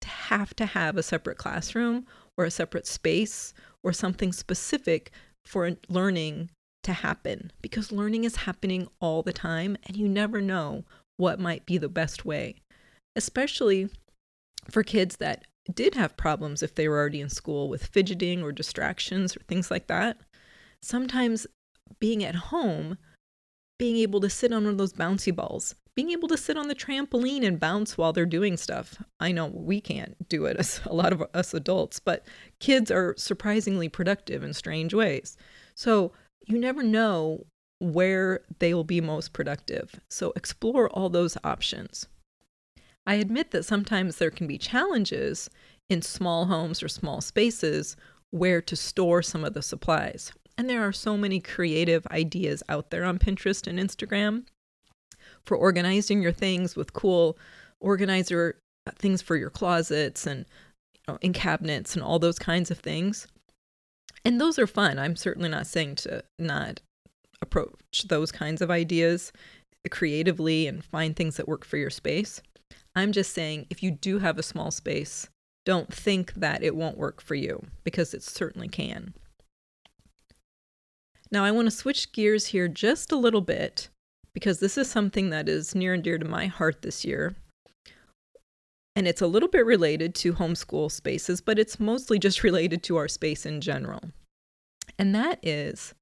have 0.09 0.55
to 0.55 0.65
have 0.65 0.97
a 0.97 1.03
separate 1.03 1.37
classroom 1.37 2.05
or 2.37 2.45
a 2.45 2.51
separate 2.51 2.87
space 2.87 3.53
or 3.83 3.93
something 3.93 4.33
specific 4.33 5.11
for 5.45 5.71
learning 5.87 6.49
to 6.83 6.93
happen 6.93 7.51
because 7.61 7.91
learning 7.91 8.23
is 8.23 8.37
happening 8.37 8.87
all 8.99 9.21
the 9.21 9.33
time 9.33 9.77
and 9.85 9.97
you 9.97 10.07
never 10.07 10.41
know 10.41 10.85
what 11.17 11.39
might 11.39 11.65
be 11.65 11.77
the 11.77 11.89
best 11.89 12.23
way, 12.23 12.55
especially 13.15 13.89
for 14.69 14.83
kids 14.83 15.17
that 15.17 15.45
did 15.73 15.95
have 15.95 16.17
problems 16.17 16.63
if 16.63 16.75
they 16.75 16.87
were 16.87 16.97
already 16.97 17.21
in 17.21 17.29
school 17.29 17.69
with 17.69 17.85
fidgeting 17.85 18.41
or 18.41 18.51
distractions 18.51 19.35
or 19.35 19.41
things 19.41 19.69
like 19.69 19.87
that. 19.87 20.17
Sometimes 20.81 21.45
being 21.99 22.23
at 22.23 22.35
home, 22.35 22.97
being 23.77 23.97
able 23.97 24.19
to 24.21 24.29
sit 24.29 24.53
on 24.53 24.63
one 24.63 24.71
of 24.71 24.77
those 24.77 24.93
bouncy 24.93 25.35
balls, 25.35 25.75
being 25.95 26.11
able 26.11 26.27
to 26.27 26.37
sit 26.37 26.57
on 26.57 26.67
the 26.67 26.75
trampoline 26.75 27.45
and 27.45 27.59
bounce 27.59 27.97
while 27.97 28.13
they're 28.13 28.25
doing 28.25 28.57
stuff. 28.57 29.01
I 29.19 29.31
know 29.31 29.47
we 29.47 29.81
can't 29.81 30.29
do 30.29 30.45
it 30.45 30.57
as 30.57 30.81
a 30.85 30.93
lot 30.93 31.13
of 31.13 31.23
us 31.33 31.53
adults, 31.53 31.99
but 31.99 32.25
kids 32.59 32.89
are 32.91 33.15
surprisingly 33.17 33.89
productive 33.89 34.43
in 34.43 34.53
strange 34.53 34.93
ways. 34.93 35.37
So 35.75 36.13
you 36.45 36.57
never 36.57 36.83
know 36.83 37.45
where 37.79 38.41
they 38.59 38.73
will 38.73 38.83
be 38.83 39.01
most 39.01 39.33
productive. 39.33 39.99
So 40.09 40.33
explore 40.35 40.89
all 40.89 41.09
those 41.09 41.37
options. 41.43 42.07
I 43.07 43.15
admit 43.15 43.51
that 43.51 43.65
sometimes 43.65 44.17
there 44.17 44.31
can 44.31 44.47
be 44.47 44.57
challenges 44.57 45.49
in 45.89 46.01
small 46.01 46.45
homes 46.45 46.83
or 46.83 46.87
small 46.87 47.21
spaces 47.21 47.95
where 48.31 48.61
to 48.61 48.75
store 48.75 49.23
some 49.23 49.43
of 49.43 49.53
the 49.53 49.61
supplies. 49.61 50.31
And 50.57 50.69
there 50.69 50.85
are 50.85 50.91
so 50.91 51.17
many 51.17 51.39
creative 51.39 52.05
ideas 52.07 52.61
out 52.69 52.91
there 52.91 53.05
on 53.05 53.17
Pinterest 53.17 53.65
and 53.65 53.79
Instagram 53.79 54.43
for 55.49 55.57
organizing 55.57 56.21
your 56.21 56.31
things 56.31 56.75
with 56.75 56.93
cool 56.93 57.35
organizer 57.79 58.61
uh, 58.85 58.91
things 58.99 59.19
for 59.19 59.35
your 59.35 59.49
closets 59.49 60.27
and 60.27 60.45
you 60.93 61.01
know, 61.07 61.17
in 61.21 61.33
cabinets 61.33 61.95
and 61.95 62.03
all 62.03 62.19
those 62.19 62.37
kinds 62.37 62.69
of 62.69 62.77
things. 62.77 63.25
And 64.23 64.39
those 64.39 64.59
are 64.59 64.67
fun. 64.67 64.99
I'm 64.99 65.15
certainly 65.15 65.49
not 65.49 65.65
saying 65.65 65.95
to 65.95 66.23
not 66.37 66.81
approach 67.41 68.03
those 68.09 68.31
kinds 68.31 68.61
of 68.61 68.69
ideas 68.69 69.31
creatively 69.89 70.67
and 70.67 70.85
find 70.85 71.15
things 71.15 71.37
that 71.37 71.47
work 71.47 71.65
for 71.65 71.77
your 71.77 71.89
space. 71.89 72.43
I'm 72.95 73.11
just 73.11 73.33
saying 73.33 73.65
if 73.71 73.81
you 73.81 73.89
do 73.89 74.19
have 74.19 74.37
a 74.37 74.43
small 74.43 74.69
space, 74.69 75.29
don't 75.65 75.91
think 75.91 76.35
that 76.35 76.61
it 76.61 76.75
won't 76.75 76.97
work 76.97 77.21
for 77.21 77.33
you 77.33 77.65
because 77.83 78.13
it 78.13 78.21
certainly 78.21 78.67
can. 78.67 79.15
Now, 81.31 81.43
I 81.43 81.49
want 81.49 81.65
to 81.65 81.71
switch 81.71 82.11
gears 82.11 82.47
here 82.47 82.67
just 82.67 83.11
a 83.11 83.17
little 83.17 83.41
bit 83.41 83.89
because 84.39 84.61
this 84.61 84.77
is 84.77 84.89
something 84.89 85.31
that 85.31 85.49
is 85.49 85.75
near 85.75 85.93
and 85.93 86.01
dear 86.01 86.17
to 86.17 86.23
my 86.23 86.45
heart 86.47 86.81
this 86.81 87.03
year. 87.03 87.35
And 88.95 89.05
it's 89.05 89.21
a 89.21 89.27
little 89.27 89.49
bit 89.49 89.65
related 89.65 90.15
to 90.15 90.31
homeschool 90.31 90.89
spaces, 90.89 91.41
but 91.41 91.59
it's 91.59 91.77
mostly 91.77 92.19
just 92.19 92.41
related 92.49 92.81
to 92.83 92.95
our 92.95 93.09
space 93.09 93.45
in 93.45 93.59
general. 93.59 93.99
And 94.97 95.13
that 95.13 95.39
is, 95.43 95.93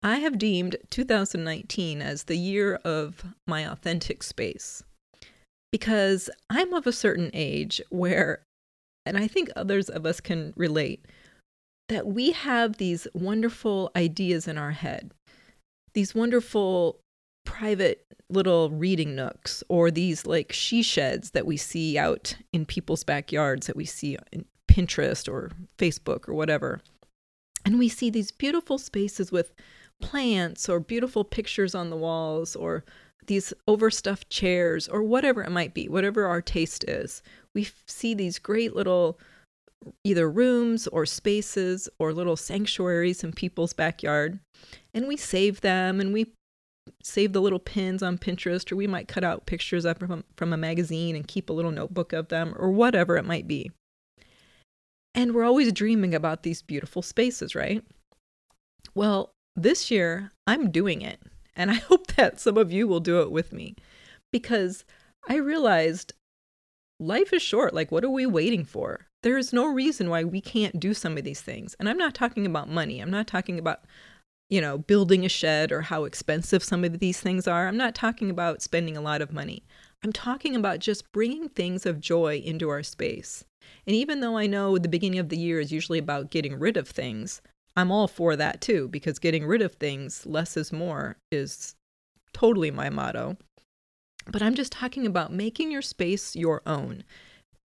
I 0.00 0.18
have 0.18 0.38
deemed 0.38 0.76
2019 0.90 2.00
as 2.00 2.24
the 2.24 2.36
year 2.36 2.76
of 2.84 3.24
my 3.48 3.68
authentic 3.68 4.22
space 4.22 4.84
because 5.72 6.30
I'm 6.50 6.72
of 6.72 6.86
a 6.86 6.92
certain 6.92 7.32
age 7.34 7.80
where, 7.90 8.42
and 9.04 9.16
I 9.16 9.26
think 9.26 9.50
others 9.56 9.88
of 9.88 10.06
us 10.06 10.20
can 10.20 10.52
relate, 10.56 11.04
that 11.88 12.06
we 12.06 12.30
have 12.30 12.76
these 12.76 13.08
wonderful 13.12 13.90
ideas 13.96 14.46
in 14.46 14.56
our 14.56 14.70
head, 14.70 15.10
these 15.94 16.14
wonderful 16.14 17.01
private 17.52 18.06
little 18.30 18.70
reading 18.70 19.14
nooks, 19.14 19.62
or 19.68 19.90
these 19.90 20.24
like 20.24 20.52
she 20.54 20.82
sheds 20.82 21.32
that 21.32 21.44
we 21.44 21.58
see 21.58 21.98
out 21.98 22.34
in 22.54 22.64
people's 22.64 23.04
backyards 23.04 23.66
that 23.66 23.76
we 23.76 23.84
see 23.84 24.16
in 24.32 24.46
Pinterest 24.66 25.30
or 25.30 25.50
Facebook 25.76 26.26
or 26.26 26.32
whatever. 26.32 26.80
And 27.66 27.78
we 27.78 27.90
see 27.90 28.08
these 28.08 28.30
beautiful 28.30 28.78
spaces 28.78 29.30
with 29.30 29.52
plants 30.00 30.66
or 30.66 30.80
beautiful 30.80 31.24
pictures 31.24 31.74
on 31.74 31.90
the 31.90 31.96
walls 31.96 32.56
or 32.56 32.84
these 33.26 33.52
overstuffed 33.68 34.30
chairs 34.30 34.88
or 34.88 35.02
whatever 35.02 35.42
it 35.42 35.52
might 35.52 35.74
be, 35.74 35.90
whatever 35.90 36.24
our 36.24 36.40
taste 36.40 36.84
is. 36.88 37.22
We 37.54 37.68
see 37.86 38.14
these 38.14 38.38
great 38.38 38.74
little 38.74 39.18
either 40.04 40.30
rooms 40.30 40.86
or 40.86 41.04
spaces 41.04 41.86
or 41.98 42.14
little 42.14 42.36
sanctuaries 42.36 43.22
in 43.22 43.32
people's 43.32 43.74
backyard 43.74 44.38
and 44.94 45.06
we 45.06 45.16
save 45.16 45.60
them 45.60 46.00
and 46.00 46.12
we 46.12 46.32
save 47.02 47.32
the 47.32 47.40
little 47.42 47.58
pins 47.58 48.02
on 48.02 48.18
Pinterest 48.18 48.70
or 48.70 48.76
we 48.76 48.86
might 48.86 49.08
cut 49.08 49.24
out 49.24 49.46
pictures 49.46 49.84
up 49.84 49.98
from, 49.98 50.24
from 50.36 50.52
a 50.52 50.56
magazine 50.56 51.16
and 51.16 51.26
keep 51.26 51.50
a 51.50 51.52
little 51.52 51.70
notebook 51.70 52.12
of 52.12 52.28
them 52.28 52.54
or 52.56 52.70
whatever 52.70 53.16
it 53.16 53.24
might 53.24 53.46
be. 53.46 53.70
And 55.14 55.34
we're 55.34 55.44
always 55.44 55.72
dreaming 55.72 56.14
about 56.14 56.42
these 56.42 56.62
beautiful 56.62 57.02
spaces, 57.02 57.54
right? 57.54 57.84
Well, 58.94 59.32
this 59.56 59.90
year 59.90 60.30
I'm 60.46 60.70
doing 60.70 61.02
it. 61.02 61.20
And 61.54 61.70
I 61.70 61.74
hope 61.88 62.06
that 62.14 62.40
some 62.40 62.56
of 62.56 62.72
you 62.72 62.86
will 62.86 63.00
do 63.00 63.20
it 63.20 63.30
with 63.30 63.52
me 63.52 63.76
because 64.32 64.84
I 65.28 65.36
realized 65.36 66.14
life 66.98 67.32
is 67.32 67.42
short. 67.42 67.74
Like, 67.74 67.92
what 67.92 68.04
are 68.04 68.10
we 68.10 68.26
waiting 68.26 68.64
for? 68.64 69.06
There 69.22 69.38
is 69.38 69.52
no 69.52 69.66
reason 69.66 70.10
why 70.10 70.24
we 70.24 70.40
can't 70.40 70.80
do 70.80 70.94
some 70.94 71.16
of 71.16 71.24
these 71.24 71.40
things. 71.40 71.76
And 71.78 71.88
I'm 71.88 71.98
not 71.98 72.14
talking 72.14 72.46
about 72.46 72.68
money. 72.68 73.00
I'm 73.00 73.10
not 73.10 73.26
talking 73.26 73.58
about, 73.58 73.80
you 74.52 74.60
know, 74.60 74.76
building 74.76 75.24
a 75.24 75.30
shed 75.30 75.72
or 75.72 75.80
how 75.80 76.04
expensive 76.04 76.62
some 76.62 76.84
of 76.84 76.98
these 76.98 77.18
things 77.18 77.48
are. 77.48 77.66
I'm 77.66 77.78
not 77.78 77.94
talking 77.94 78.28
about 78.28 78.60
spending 78.60 78.98
a 78.98 79.00
lot 79.00 79.22
of 79.22 79.32
money. 79.32 79.64
I'm 80.04 80.12
talking 80.12 80.54
about 80.54 80.78
just 80.78 81.10
bringing 81.10 81.48
things 81.48 81.86
of 81.86 82.00
joy 82.00 82.36
into 82.36 82.68
our 82.68 82.82
space. 82.82 83.46
And 83.86 83.96
even 83.96 84.20
though 84.20 84.36
I 84.36 84.46
know 84.46 84.76
the 84.76 84.90
beginning 84.90 85.20
of 85.20 85.30
the 85.30 85.38
year 85.38 85.58
is 85.58 85.72
usually 85.72 85.98
about 85.98 86.30
getting 86.30 86.58
rid 86.58 86.76
of 86.76 86.86
things, 86.86 87.40
I'm 87.76 87.90
all 87.90 88.06
for 88.06 88.36
that 88.36 88.60
too, 88.60 88.88
because 88.88 89.18
getting 89.18 89.46
rid 89.46 89.62
of 89.62 89.72
things, 89.76 90.26
less 90.26 90.54
is 90.58 90.70
more, 90.70 91.16
is 91.30 91.74
totally 92.34 92.70
my 92.70 92.90
motto. 92.90 93.38
But 94.30 94.42
I'm 94.42 94.54
just 94.54 94.72
talking 94.72 95.06
about 95.06 95.32
making 95.32 95.72
your 95.72 95.80
space 95.80 96.36
your 96.36 96.60
own, 96.66 97.04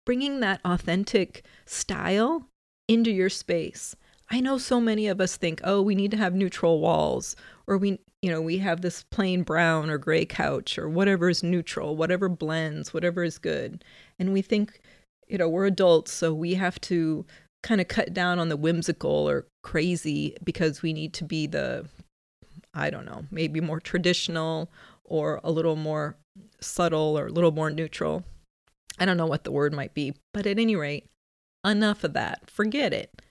bringing 0.06 0.42
that 0.42 0.60
authentic 0.66 1.46
style 1.66 2.50
into 2.90 3.12
your 3.12 3.30
space. 3.30 3.96
I 4.30 4.40
know 4.40 4.58
so 4.58 4.82
many 4.82 5.08
of 5.08 5.22
us 5.22 5.38
think, 5.38 5.62
oh, 5.64 5.82
we 5.82 5.96
need 5.96 6.12
to 6.12 6.18
have 6.18 6.34
neutral 6.34 6.80
walls, 6.80 7.36
or 7.68 7.78
we, 7.78 8.00
you 8.22 8.32
know, 8.32 8.42
we 8.42 8.58
have 8.58 8.82
this 8.82 9.04
plain 9.04 9.44
brown 9.44 9.90
or 9.90 9.98
gray 9.98 10.26
couch, 10.26 10.78
or 10.78 10.90
whatever 10.90 11.30
is 11.30 11.44
neutral, 11.44 11.96
whatever 11.96 12.28
blends, 12.28 12.94
whatever 12.94 13.24
is 13.24 13.38
good. 13.38 13.84
And 14.18 14.34
we 14.34 14.42
think, 14.42 14.82
you 15.28 15.38
know, 15.38 15.48
we're 15.48 15.66
adults, 15.66 16.12
so 16.12 16.34
we 16.34 16.56
have 16.56 16.82
to 16.82 17.26
kind 17.62 17.82
of 17.82 17.88
cut 17.88 18.14
down 18.14 18.40
on 18.40 18.50
the 18.50 18.58
whimsical 18.58 19.30
or 19.30 19.48
crazy 19.64 20.36
because 20.44 20.82
we 20.82 20.94
need 20.94 21.14
to 21.14 21.24
be 21.24 21.48
the 21.48 21.88
I 22.76 22.90
don't 22.90 23.06
know, 23.06 23.26
maybe 23.32 23.62
more 23.62 23.80
traditional 23.80 24.70
or 25.06 25.40
a 25.44 25.52
little 25.52 25.78
more 25.78 26.18
subtle 26.60 27.18
or 27.18 27.28
a 27.28 27.32
little 27.32 27.52
more 27.52 27.72
neutral. 27.72 28.24
I 29.00 29.06
don't 29.06 29.18
know 29.18 29.26
what 29.26 29.46
the 29.46 29.52
word 29.52 29.74
might 29.74 29.94
be, 29.94 30.14
but 30.34 30.46
at 30.46 30.60
any 30.60 30.76
rate, 30.76 31.06
enough 31.66 32.04
of 32.04 32.14
that. 32.14 32.50
Forget 32.50 32.94
it. 32.94 33.22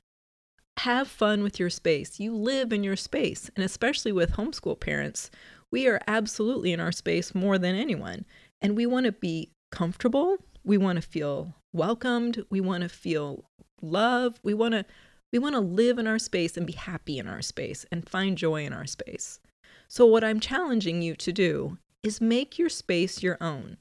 Have 0.79 1.09
fun 1.09 1.43
with 1.43 1.59
your 1.59 1.71
space. 1.71 2.19
You 2.19 2.35
live 2.35 2.73
in 2.73 2.83
your 2.85 2.97
space, 2.97 3.51
and 3.57 3.65
especially 3.65 4.13
with 4.13 4.33
homeschool 4.33 4.79
parents, 4.79 5.31
we 5.71 5.87
are 5.87 6.01
absolutely 6.07 6.73
in 6.73 6.81
our 6.81 6.93
space 6.93 7.35
more 7.35 7.59
than 7.59 7.75
anyone. 7.75 8.25
And 8.61 8.77
we 8.77 8.87
want 8.87 9.07
to 9.07 9.13
be 9.13 9.51
comfortable. 9.71 10.37
We 10.65 10.79
want 10.79 10.97
to 10.97 11.03
feel 11.03 11.55
welcomed. 11.73 12.45
We 12.51 12.61
want 12.61 12.83
to 12.83 12.89
feel 12.89 13.45
love. 13.83 14.39
We 14.43 14.55
want 14.55 14.73
to 14.73 14.85
we 15.33 15.41
want 15.41 15.57
to 15.57 15.61
live 15.61 15.99
in 15.99 16.07
our 16.07 16.21
space 16.21 16.57
and 16.57 16.65
be 16.65 16.75
happy 16.75 17.19
in 17.19 17.27
our 17.27 17.43
space 17.43 17.85
and 17.91 18.09
find 18.09 18.39
joy 18.39 18.65
in 18.65 18.73
our 18.73 18.87
space. 18.87 19.41
So 19.89 20.07
what 20.07 20.23
I'm 20.23 20.39
challenging 20.39 21.03
you 21.03 21.17
to 21.17 21.33
do 21.33 21.79
is 22.05 22.21
make 22.21 22.57
your 22.57 22.69
space 22.69 23.21
your 23.21 23.37
own. 23.41 23.79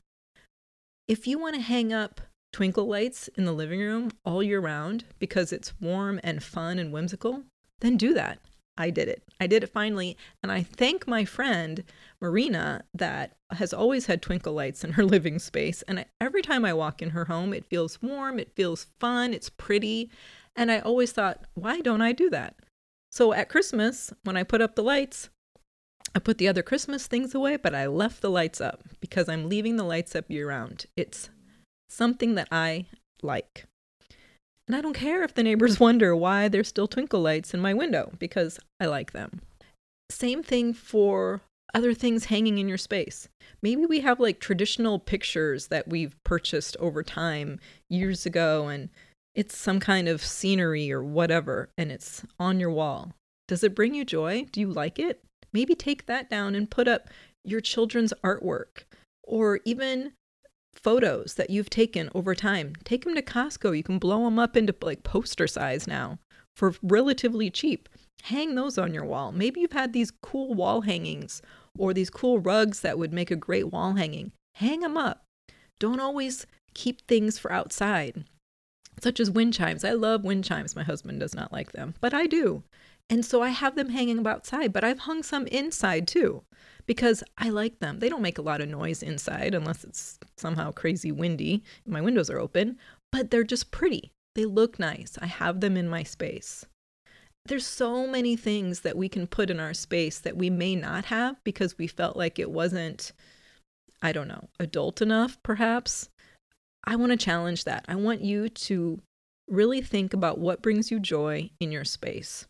If 1.08 1.28
you 1.28 1.38
want 1.38 1.54
to 1.56 1.62
hang 1.62 1.94
up 1.94 2.22
twinkle 2.54 2.88
lights 2.88 3.28
in 3.36 3.44
the 3.44 3.52
living 3.52 3.82
room 3.82 4.12
all 4.24 4.42
year 4.42 4.62
round 4.62 5.04
because 5.20 5.52
it's 5.52 5.74
warm 5.82 6.22
and 6.24 6.42
fun 6.42 6.80
and 6.80 6.94
whimsical, 6.94 7.44
then 7.82 7.98
do 7.98 8.14
that. 8.14 8.40
I 8.78 8.90
did 8.90 9.08
it. 9.08 9.24
I 9.40 9.48
did 9.48 9.64
it 9.64 9.70
finally. 9.70 10.18
And 10.42 10.52
I 10.52 10.64
thank 10.64 11.08
my 11.08 11.26
friend 11.26 11.84
Marina 12.22 12.84
that 12.94 13.36
has 13.52 13.74
always 13.74 14.06
had 14.06 14.22
twinkle 14.22 14.54
lights 14.54 14.84
in 14.84 14.94
her 14.94 15.04
living 15.16 15.40
space. 15.40 15.82
And 15.84 16.06
every 16.22 16.42
time 16.42 16.64
I 16.64 16.74
walk 16.74 17.02
in 17.02 17.12
her 17.12 17.26
home, 17.26 17.54
it 17.54 17.66
feels 17.66 18.02
warm, 18.02 18.40
it 18.40 18.56
feels 18.56 18.88
fun, 19.00 19.34
it's 19.34 19.50
pretty. 19.50 20.10
And 20.56 20.72
I 20.72 20.80
always 20.80 21.12
thought, 21.12 21.46
why 21.56 21.82
don't 21.82 22.02
I 22.02 22.14
do 22.14 22.30
that? 22.30 22.56
So 23.12 23.34
at 23.34 23.50
Christmas, 23.50 24.12
when 24.24 24.38
I 24.38 24.44
put 24.44 24.62
up 24.62 24.76
the 24.76 24.84
lights, 24.84 25.30
I 26.16 26.20
put 26.20 26.38
the 26.38 26.48
other 26.48 26.64
Christmas 26.64 27.08
things 27.08 27.34
away, 27.34 27.58
but 27.58 27.74
I 27.74 27.88
left 27.88 28.22
the 28.22 28.30
lights 28.30 28.62
up 28.62 28.84
because 29.00 29.30
I'm 29.30 29.50
leaving 29.50 29.78
the 29.78 29.84
lights 29.84 30.16
up 30.16 30.30
year 30.30 30.50
round. 30.50 30.86
It's 30.96 31.30
something 31.94 32.36
that 32.36 32.48
I 32.52 32.88
like. 33.22 33.66
And 34.68 34.76
I 34.76 34.82
don't 34.82 34.94
care 34.94 35.24
if 35.24 35.34
the 35.34 35.44
neighbors 35.44 35.80
wonder 35.80 36.16
why 36.16 36.48
there's 36.48 36.68
still 36.68 36.88
twinkle 36.88 37.22
lights 37.22 37.54
in 37.54 37.60
my 37.60 37.74
window 37.74 38.14
because 38.20 38.60
I 38.80 38.86
like 38.86 39.12
them. 39.12 39.42
Same 40.10 40.44
thing 40.44 40.74
for 40.74 41.42
other 41.74 41.94
things 41.94 42.26
hanging 42.26 42.60
in 42.60 42.68
your 42.68 42.78
space. 42.78 43.28
Maybe 43.62 43.86
we 43.86 44.02
have 44.02 44.20
like 44.20 44.40
traditional 44.40 45.00
pictures 45.00 45.68
that 45.68 45.88
we've 45.88 46.16
purchased 46.24 46.78
over 46.80 47.02
time 47.04 47.60
years 47.90 48.26
ago 48.26 48.68
and 48.68 48.90
it's 49.34 49.58
some 49.58 49.80
kind 49.80 50.08
of 50.08 50.24
scenery 50.24 50.92
or 50.92 51.04
whatever 51.04 51.70
and 51.78 51.92
it's 51.92 52.24
on 52.40 52.60
your 52.60 52.70
wall. 52.70 53.14
Does 53.48 53.64
it 53.64 53.76
bring 53.76 53.96
you 53.96 54.06
joy? 54.06 54.46
Do 54.52 54.60
you 54.60 54.72
like 54.72 55.00
it? 55.00 55.24
Maybe 55.52 55.76
take 55.76 56.06
that 56.06 56.30
down 56.30 56.56
and 56.56 56.70
put 56.70 56.88
up 56.88 57.10
your 57.44 57.62
children's 57.62 58.14
artwork 58.24 58.84
or 59.24 59.60
even 59.66 60.14
photos 60.76 61.36
that 61.36 61.50
you've 61.50 61.70
taken 61.70 62.10
over 62.14 62.36
time. 62.36 62.74
Take 62.84 63.04
them 63.04 63.16
to 63.16 63.22
Costco. 63.22 63.76
You 63.76 63.84
can 63.84 64.00
blow 64.00 64.26
them 64.26 64.40
up 64.40 64.58
into 64.58 64.76
like 64.82 65.04
poster 65.04 65.48
size 65.48 65.88
now 65.88 66.20
for 66.56 66.74
relatively 66.82 67.50
cheap. 67.50 67.90
Hang 68.24 68.56
those 68.56 68.78
on 68.78 68.94
your 68.94 69.06
wall. 69.06 69.32
Maybe 69.32 69.62
you've 69.62 69.72
had 69.72 69.94
these 69.94 70.12
cool 70.12 70.54
wall 70.54 70.82
hangings 70.82 71.42
or 71.78 71.94
these 71.94 72.10
cool 72.10 72.40
rugs 72.40 72.82
that 72.82 72.98
would 72.98 73.14
make 73.14 73.32
a 73.32 73.36
great 73.36 73.72
wall 73.72 73.94
hanging. 73.94 74.32
Hang 74.56 74.82
them 74.82 74.98
up. 74.98 75.24
Don't 75.80 76.00
always 76.00 76.46
keep 76.74 77.06
things 77.08 77.38
for 77.38 77.52
outside, 77.52 78.24
such 79.02 79.20
as 79.20 79.32
wind 79.32 79.54
chimes. 79.54 79.84
I 79.84 79.92
love 79.92 80.24
wind 80.24 80.44
chimes. 80.44 80.76
My 80.76 80.84
husband 80.84 81.20
does 81.20 81.36
not 81.36 81.52
like 81.52 81.72
them, 81.72 81.96
but 82.00 82.14
I 82.14 82.28
do. 82.28 82.64
And 83.10 83.26
so 83.26 83.42
I 83.42 83.50
have 83.50 83.76
them 83.76 83.90
hanging 83.90 84.26
outside, 84.26 84.72
but 84.72 84.84
I've 84.84 85.00
hung 85.00 85.24
some 85.24 85.48
inside 85.48 86.08
too 86.08 86.44
because 86.86 87.24
I 87.38 87.50
like 87.50 87.80
them. 87.80 88.00
They 88.00 88.10
don't 88.10 88.22
make 88.22 88.38
a 88.38 88.44
lot 88.44 88.62
of 88.62 88.70
noise 88.70 89.04
inside 89.04 89.54
unless 89.54 89.84
it's 89.84 90.20
somehow 90.38 90.72
crazy 90.72 91.12
windy. 91.12 91.64
My 91.86 92.02
windows 92.02 92.30
are 92.30 92.40
open, 92.40 92.78
but 93.12 93.32
they're 93.32 93.44
just 93.44 93.72
pretty. 93.72 94.12
They 94.36 94.46
look 94.46 94.80
nice. 94.80 95.18
I 95.22 95.28
have 95.28 95.62
them 95.62 95.78
in 95.78 95.88
my 95.88 96.04
space. 96.04 96.66
There's 97.46 97.66
so 97.66 98.08
many 98.08 98.36
things 98.36 98.82
that 98.82 98.98
we 98.98 99.10
can 99.10 99.28
put 99.28 99.50
in 99.50 99.60
our 99.60 99.74
space 99.74 100.20
that 100.20 100.38
we 100.38 100.50
may 100.50 100.76
not 100.76 101.06
have 101.06 101.44
because 101.44 101.78
we 101.78 101.88
felt 101.88 102.16
like 102.16 102.40
it 102.40 102.50
wasn't, 102.50 103.12
I 104.02 104.12
don't 104.14 104.30
know, 104.30 104.48
adult 104.60 105.02
enough, 105.02 105.38
perhaps. 105.44 106.10
I 106.86 106.96
want 106.96 107.12
to 107.12 107.18
challenge 107.18 107.66
that. 107.66 107.86
I 107.88 107.96
want 107.96 108.22
you 108.22 108.50
to 108.50 109.02
really 109.50 109.82
think 109.82 110.14
about 110.14 110.40
what 110.40 110.62
brings 110.62 110.90
you 110.90 111.00
joy 111.00 111.50
in 111.60 111.72
your 111.72 111.84
space. 111.84 112.48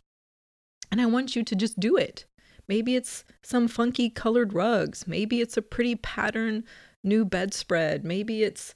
And 0.91 1.01
I 1.01 1.07
want 1.07 1.35
you 1.35 1.43
to 1.43 1.55
just 1.55 1.79
do 1.79 1.97
it. 1.97 2.25
Maybe 2.67 2.95
it's 2.95 3.23
some 3.41 3.67
funky 3.67 4.09
colored 4.09 4.53
rugs. 4.53 5.07
Maybe 5.07 5.41
it's 5.41 5.57
a 5.57 5.61
pretty 5.61 5.95
pattern 5.95 6.63
new 7.03 7.25
bedspread. 7.25 8.03
Maybe 8.05 8.43
it's 8.43 8.73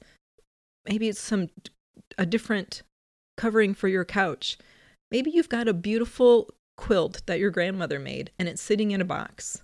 maybe 0.86 1.08
it's 1.08 1.20
some 1.20 1.48
a 2.16 2.26
different 2.26 2.82
covering 3.36 3.74
for 3.74 3.88
your 3.88 4.04
couch. 4.04 4.58
Maybe 5.10 5.30
you've 5.30 5.48
got 5.48 5.68
a 5.68 5.74
beautiful 5.74 6.50
quilt 6.76 7.22
that 7.26 7.38
your 7.38 7.50
grandmother 7.50 7.98
made 7.98 8.30
and 8.38 8.48
it's 8.48 8.62
sitting 8.62 8.90
in 8.90 9.00
a 9.00 9.06
box. 9.06 9.62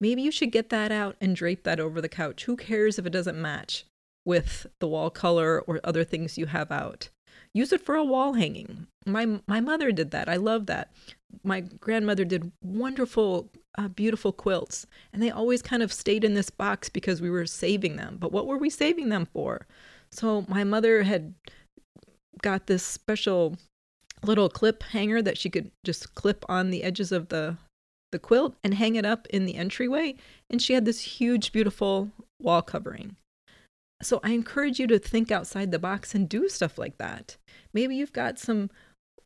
Maybe 0.00 0.22
you 0.22 0.30
should 0.30 0.50
get 0.50 0.70
that 0.70 0.90
out 0.90 1.16
and 1.20 1.36
drape 1.36 1.64
that 1.64 1.78
over 1.78 2.00
the 2.00 2.08
couch. 2.08 2.44
Who 2.44 2.56
cares 2.56 2.98
if 2.98 3.06
it 3.06 3.12
doesn't 3.12 3.40
match 3.40 3.84
with 4.24 4.66
the 4.80 4.88
wall 4.88 5.10
color 5.10 5.60
or 5.60 5.80
other 5.84 6.04
things 6.04 6.38
you 6.38 6.46
have 6.46 6.72
out? 6.72 7.10
Use 7.52 7.72
it 7.72 7.84
for 7.84 7.94
a 7.94 8.04
wall 8.04 8.34
hanging. 8.34 8.86
My 9.06 9.40
my 9.46 9.60
mother 9.60 9.92
did 9.92 10.10
that. 10.12 10.28
I 10.28 10.36
love 10.36 10.66
that. 10.66 10.92
My 11.42 11.60
grandmother 11.60 12.24
did 12.24 12.52
wonderful 12.62 13.50
uh, 13.78 13.88
beautiful 13.88 14.32
quilts, 14.32 14.86
and 15.12 15.22
they 15.22 15.30
always 15.30 15.62
kind 15.62 15.82
of 15.82 15.92
stayed 15.92 16.24
in 16.24 16.34
this 16.34 16.50
box 16.50 16.88
because 16.88 17.20
we 17.20 17.30
were 17.30 17.46
saving 17.46 17.96
them. 17.96 18.16
But 18.18 18.32
what 18.32 18.46
were 18.46 18.58
we 18.58 18.70
saving 18.70 19.08
them 19.08 19.26
for? 19.32 19.66
So 20.10 20.44
my 20.48 20.64
mother 20.64 21.04
had 21.04 21.34
got 22.42 22.66
this 22.66 22.82
special 22.82 23.56
little 24.22 24.48
clip 24.48 24.82
hanger 24.82 25.22
that 25.22 25.38
she 25.38 25.48
could 25.48 25.70
just 25.84 26.14
clip 26.14 26.44
on 26.48 26.70
the 26.70 26.82
edges 26.82 27.12
of 27.12 27.28
the 27.28 27.56
the 28.12 28.18
quilt 28.18 28.56
and 28.64 28.74
hang 28.74 28.96
it 28.96 29.06
up 29.06 29.28
in 29.28 29.46
the 29.46 29.54
entryway 29.54 30.16
and 30.50 30.60
she 30.60 30.72
had 30.72 30.84
this 30.84 31.00
huge 31.00 31.52
beautiful 31.52 32.10
wall 32.40 32.60
covering 32.60 33.14
so 34.02 34.20
I 34.22 34.30
encourage 34.30 34.78
you 34.78 34.86
to 34.88 34.98
think 34.98 35.30
outside 35.30 35.70
the 35.70 35.78
box 35.78 36.14
and 36.14 36.28
do 36.28 36.48
stuff 36.48 36.78
like 36.78 36.98
that. 36.98 37.36
Maybe 37.74 37.96
you've 37.96 38.12
got 38.12 38.38
some 38.38 38.70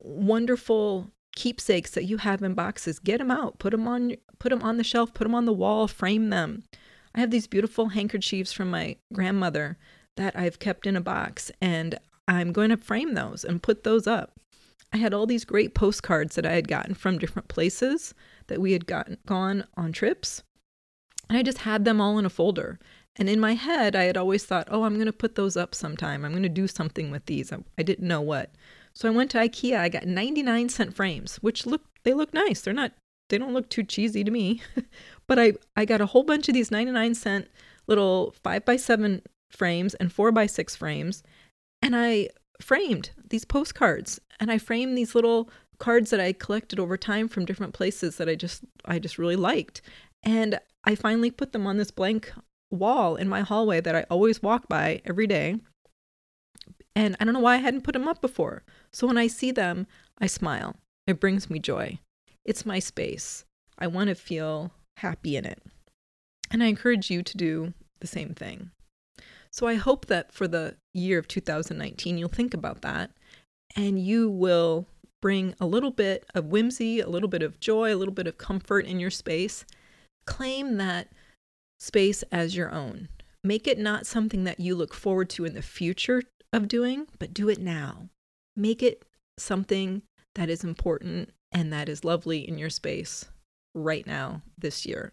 wonderful 0.00 1.10
keepsakes 1.34 1.90
that 1.92 2.04
you 2.04 2.18
have 2.18 2.42
in 2.42 2.54
boxes. 2.54 2.98
Get 2.98 3.18
them 3.18 3.30
out. 3.30 3.58
Put 3.58 3.70
them 3.70 3.86
on 3.88 4.16
put 4.38 4.50
them 4.50 4.62
on 4.62 4.76
the 4.76 4.84
shelf, 4.84 5.14
put 5.14 5.24
them 5.24 5.34
on 5.34 5.46
the 5.46 5.52
wall, 5.52 5.88
frame 5.88 6.30
them. 6.30 6.64
I 7.14 7.20
have 7.20 7.30
these 7.30 7.46
beautiful 7.46 7.90
handkerchiefs 7.90 8.52
from 8.52 8.70
my 8.70 8.96
grandmother 9.12 9.78
that 10.16 10.36
I've 10.36 10.58
kept 10.58 10.86
in 10.86 10.96
a 10.96 11.00
box 11.00 11.50
and 11.60 11.98
I'm 12.26 12.52
going 12.52 12.70
to 12.70 12.76
frame 12.76 13.14
those 13.14 13.44
and 13.44 13.62
put 13.62 13.84
those 13.84 14.06
up. 14.06 14.38
I 14.92 14.96
had 14.96 15.12
all 15.12 15.26
these 15.26 15.44
great 15.44 15.74
postcards 15.74 16.36
that 16.36 16.46
I 16.46 16.52
had 16.52 16.68
gotten 16.68 16.94
from 16.94 17.18
different 17.18 17.48
places 17.48 18.14
that 18.46 18.60
we 18.60 18.72
had 18.72 18.86
gotten 18.86 19.18
gone 19.26 19.64
on 19.76 19.92
trips. 19.92 20.42
And 21.28 21.38
I 21.38 21.42
just 21.42 21.58
had 21.58 21.84
them 21.84 22.00
all 22.00 22.18
in 22.18 22.26
a 22.26 22.30
folder. 22.30 22.78
And 23.16 23.28
in 23.28 23.40
my 23.40 23.54
head, 23.54 23.96
I 23.96 24.04
had 24.04 24.16
always 24.16 24.44
thought, 24.44 24.68
oh, 24.70 24.84
I'm 24.84 24.94
going 24.94 25.06
to 25.06 25.12
put 25.12 25.34
those 25.34 25.56
up 25.56 25.74
sometime. 25.74 26.24
I'm 26.24 26.32
going 26.32 26.42
to 26.42 26.48
do 26.48 26.66
something 26.66 27.10
with 27.10 27.26
these. 27.26 27.52
I, 27.52 27.58
I, 27.78 27.82
didn't 27.82 28.08
know 28.08 28.20
what. 28.20 28.50
So 28.94 29.08
I 29.08 29.12
went 29.12 29.30
to 29.32 29.38
IKEA. 29.38 29.78
I 29.78 29.88
got 29.88 30.06
99 30.06 30.68
cent 30.68 30.94
frames, 30.94 31.36
which 31.36 31.66
look 31.66 31.82
they 32.04 32.14
look 32.14 32.32
nice. 32.32 32.60
They're 32.60 32.74
not 32.74 32.92
they 33.30 33.38
don't 33.38 33.54
look 33.54 33.68
too 33.68 33.82
cheesy 33.82 34.22
to 34.22 34.30
me. 34.30 34.62
but 35.26 35.38
I 35.38 35.54
I 35.76 35.84
got 35.84 36.00
a 36.00 36.06
whole 36.06 36.22
bunch 36.22 36.48
of 36.48 36.54
these 36.54 36.70
99 36.70 37.14
cent 37.14 37.48
little 37.86 38.34
5 38.42 38.64
by 38.64 38.76
7 38.76 39.22
frames 39.50 39.94
and 39.94 40.12
4 40.12 40.32
by 40.32 40.46
6 40.46 40.74
frames 40.76 41.22
and 41.82 41.94
I 41.94 42.30
framed 42.60 43.10
these 43.28 43.44
postcards 43.44 44.20
and 44.40 44.50
I 44.50 44.58
framed 44.58 44.96
these 44.96 45.14
little 45.14 45.50
cards 45.78 46.10
that 46.10 46.20
I 46.20 46.32
collected 46.32 46.78
over 46.78 46.96
time 46.96 47.28
from 47.28 47.44
different 47.44 47.74
places 47.74 48.16
that 48.16 48.28
I 48.28 48.34
just 48.34 48.64
I 48.84 48.98
just 48.98 49.18
really 49.18 49.36
liked. 49.36 49.82
And 50.22 50.58
I 50.84 50.94
finally 50.94 51.30
put 51.30 51.52
them 51.52 51.66
on 51.66 51.76
this 51.76 51.90
blank 51.90 52.32
wall 52.70 53.16
in 53.16 53.28
my 53.28 53.42
hallway 53.42 53.80
that 53.80 53.94
I 53.94 54.04
always 54.10 54.42
walk 54.42 54.68
by 54.68 55.02
every 55.04 55.26
day. 55.26 55.56
And 56.96 57.16
I 57.18 57.24
don't 57.24 57.34
know 57.34 57.40
why 57.40 57.54
I 57.54 57.58
hadn't 57.58 57.82
put 57.82 57.92
them 57.92 58.08
up 58.08 58.20
before. 58.20 58.62
So 58.92 59.06
when 59.06 59.18
I 59.18 59.26
see 59.26 59.50
them, 59.50 59.86
I 60.18 60.26
smile. 60.26 60.76
It 61.06 61.20
brings 61.20 61.50
me 61.50 61.58
joy. 61.58 61.98
It's 62.44 62.66
my 62.66 62.78
space. 62.78 63.44
I 63.78 63.86
want 63.86 64.08
to 64.08 64.14
feel 64.14 64.72
happy 64.98 65.36
in 65.36 65.44
it. 65.44 65.62
And 66.50 66.62
I 66.62 66.66
encourage 66.66 67.10
you 67.10 67.22
to 67.22 67.36
do 67.36 67.74
the 68.00 68.06
same 68.06 68.34
thing. 68.34 68.70
So 69.50 69.66
I 69.66 69.74
hope 69.74 70.06
that 70.06 70.32
for 70.32 70.46
the 70.46 70.76
year 70.92 71.18
of 71.18 71.28
2019, 71.28 72.18
you'll 72.18 72.28
think 72.28 72.54
about 72.54 72.82
that 72.82 73.10
and 73.76 73.98
you 73.98 74.30
will 74.30 74.86
bring 75.20 75.54
a 75.60 75.66
little 75.66 75.90
bit 75.90 76.26
of 76.34 76.46
whimsy, 76.46 77.00
a 77.00 77.08
little 77.08 77.28
bit 77.28 77.42
of 77.42 77.60
joy, 77.60 77.94
a 77.94 77.96
little 77.96 78.14
bit 78.14 78.26
of 78.26 78.38
comfort 78.38 78.84
in 78.84 79.00
your 79.00 79.10
space. 79.10 79.64
Claim 80.26 80.76
that 80.76 81.08
space 81.78 82.22
as 82.30 82.56
your 82.56 82.70
own. 82.70 83.08
Make 83.42 83.66
it 83.66 83.78
not 83.78 84.06
something 84.06 84.44
that 84.44 84.60
you 84.60 84.74
look 84.74 84.94
forward 84.94 85.30
to 85.30 85.44
in 85.44 85.54
the 85.54 85.62
future 85.62 86.22
of 86.54 86.68
doing, 86.68 87.06
but 87.18 87.34
do 87.34 87.48
it 87.48 87.58
now. 87.58 88.08
Make 88.56 88.82
it 88.82 89.04
something 89.38 90.02
that 90.34 90.48
is 90.48 90.64
important 90.64 91.30
and 91.52 91.72
that 91.72 91.88
is 91.88 92.04
lovely 92.04 92.46
in 92.46 92.58
your 92.58 92.70
space 92.70 93.26
right 93.74 94.06
now 94.06 94.42
this 94.56 94.86
year. 94.86 95.12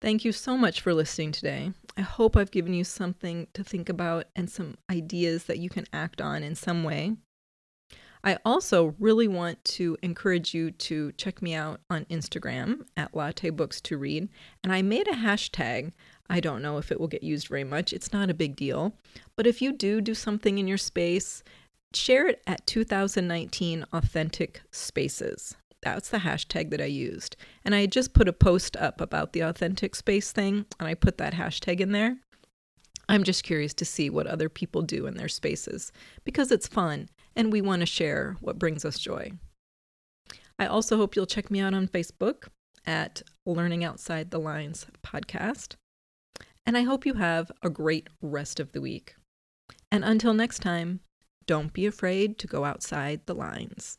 Thank 0.00 0.24
you 0.24 0.32
so 0.32 0.56
much 0.56 0.80
for 0.80 0.94
listening 0.94 1.32
today. 1.32 1.72
I 1.96 2.02
hope 2.02 2.36
I've 2.36 2.50
given 2.50 2.74
you 2.74 2.84
something 2.84 3.48
to 3.54 3.64
think 3.64 3.88
about 3.88 4.26
and 4.36 4.48
some 4.48 4.76
ideas 4.90 5.44
that 5.44 5.58
you 5.58 5.70
can 5.70 5.86
act 5.92 6.20
on 6.20 6.42
in 6.42 6.54
some 6.54 6.84
way. 6.84 7.16
I 8.26 8.38
also 8.44 8.96
really 8.98 9.28
want 9.28 9.64
to 9.64 9.96
encourage 10.02 10.52
you 10.52 10.72
to 10.72 11.12
check 11.12 11.40
me 11.40 11.54
out 11.54 11.80
on 11.88 12.06
Instagram 12.06 12.84
at 12.96 13.14
Latte 13.14 13.50
Books 13.50 13.80
to 13.82 13.96
Read. 13.96 14.28
And 14.64 14.72
I 14.72 14.82
made 14.82 15.06
a 15.06 15.12
hashtag. 15.12 15.92
I 16.28 16.40
don't 16.40 16.60
know 16.60 16.76
if 16.76 16.90
it 16.90 16.98
will 16.98 17.06
get 17.06 17.22
used 17.22 17.46
very 17.46 17.62
much. 17.62 17.92
It's 17.92 18.12
not 18.12 18.28
a 18.28 18.34
big 18.34 18.56
deal. 18.56 18.94
But 19.36 19.46
if 19.46 19.62
you 19.62 19.72
do 19.72 20.00
do 20.00 20.12
something 20.12 20.58
in 20.58 20.66
your 20.66 20.76
space, 20.76 21.44
share 21.94 22.26
it 22.26 22.42
at 22.48 22.66
2019 22.66 23.86
Authentic 23.92 24.60
Spaces. 24.72 25.54
That's 25.80 26.08
the 26.08 26.18
hashtag 26.18 26.70
that 26.70 26.80
I 26.80 26.86
used. 26.86 27.36
And 27.64 27.76
I 27.76 27.86
just 27.86 28.12
put 28.12 28.26
a 28.26 28.32
post 28.32 28.76
up 28.76 29.00
about 29.00 29.34
the 29.34 29.42
authentic 29.42 29.94
space 29.94 30.32
thing, 30.32 30.66
and 30.80 30.88
I 30.88 30.94
put 30.94 31.18
that 31.18 31.34
hashtag 31.34 31.78
in 31.78 31.92
there. 31.92 32.16
I'm 33.08 33.22
just 33.22 33.44
curious 33.44 33.72
to 33.74 33.84
see 33.84 34.10
what 34.10 34.26
other 34.26 34.48
people 34.48 34.82
do 34.82 35.06
in 35.06 35.16
their 35.16 35.28
spaces 35.28 35.92
because 36.24 36.50
it's 36.50 36.66
fun 36.66 37.08
and 37.36 37.52
we 37.52 37.60
want 37.60 37.80
to 37.80 37.86
share 37.86 38.36
what 38.40 38.58
brings 38.58 38.84
us 38.84 38.98
joy. 38.98 39.32
I 40.58 40.66
also 40.66 40.96
hope 40.96 41.14
you'll 41.14 41.26
check 41.26 41.50
me 41.50 41.60
out 41.60 41.74
on 41.74 41.86
Facebook 41.86 42.48
at 42.86 43.22
Learning 43.44 43.84
Outside 43.84 44.30
the 44.30 44.40
Lines 44.40 44.86
podcast. 45.04 45.74
And 46.64 46.76
I 46.76 46.82
hope 46.82 47.06
you 47.06 47.14
have 47.14 47.52
a 47.62 47.70
great 47.70 48.08
rest 48.22 48.58
of 48.58 48.72
the 48.72 48.80
week. 48.80 49.14
And 49.92 50.04
until 50.04 50.34
next 50.34 50.60
time, 50.60 51.00
don't 51.46 51.72
be 51.72 51.86
afraid 51.86 52.38
to 52.38 52.46
go 52.46 52.64
outside 52.64 53.20
the 53.26 53.34
lines. 53.34 53.98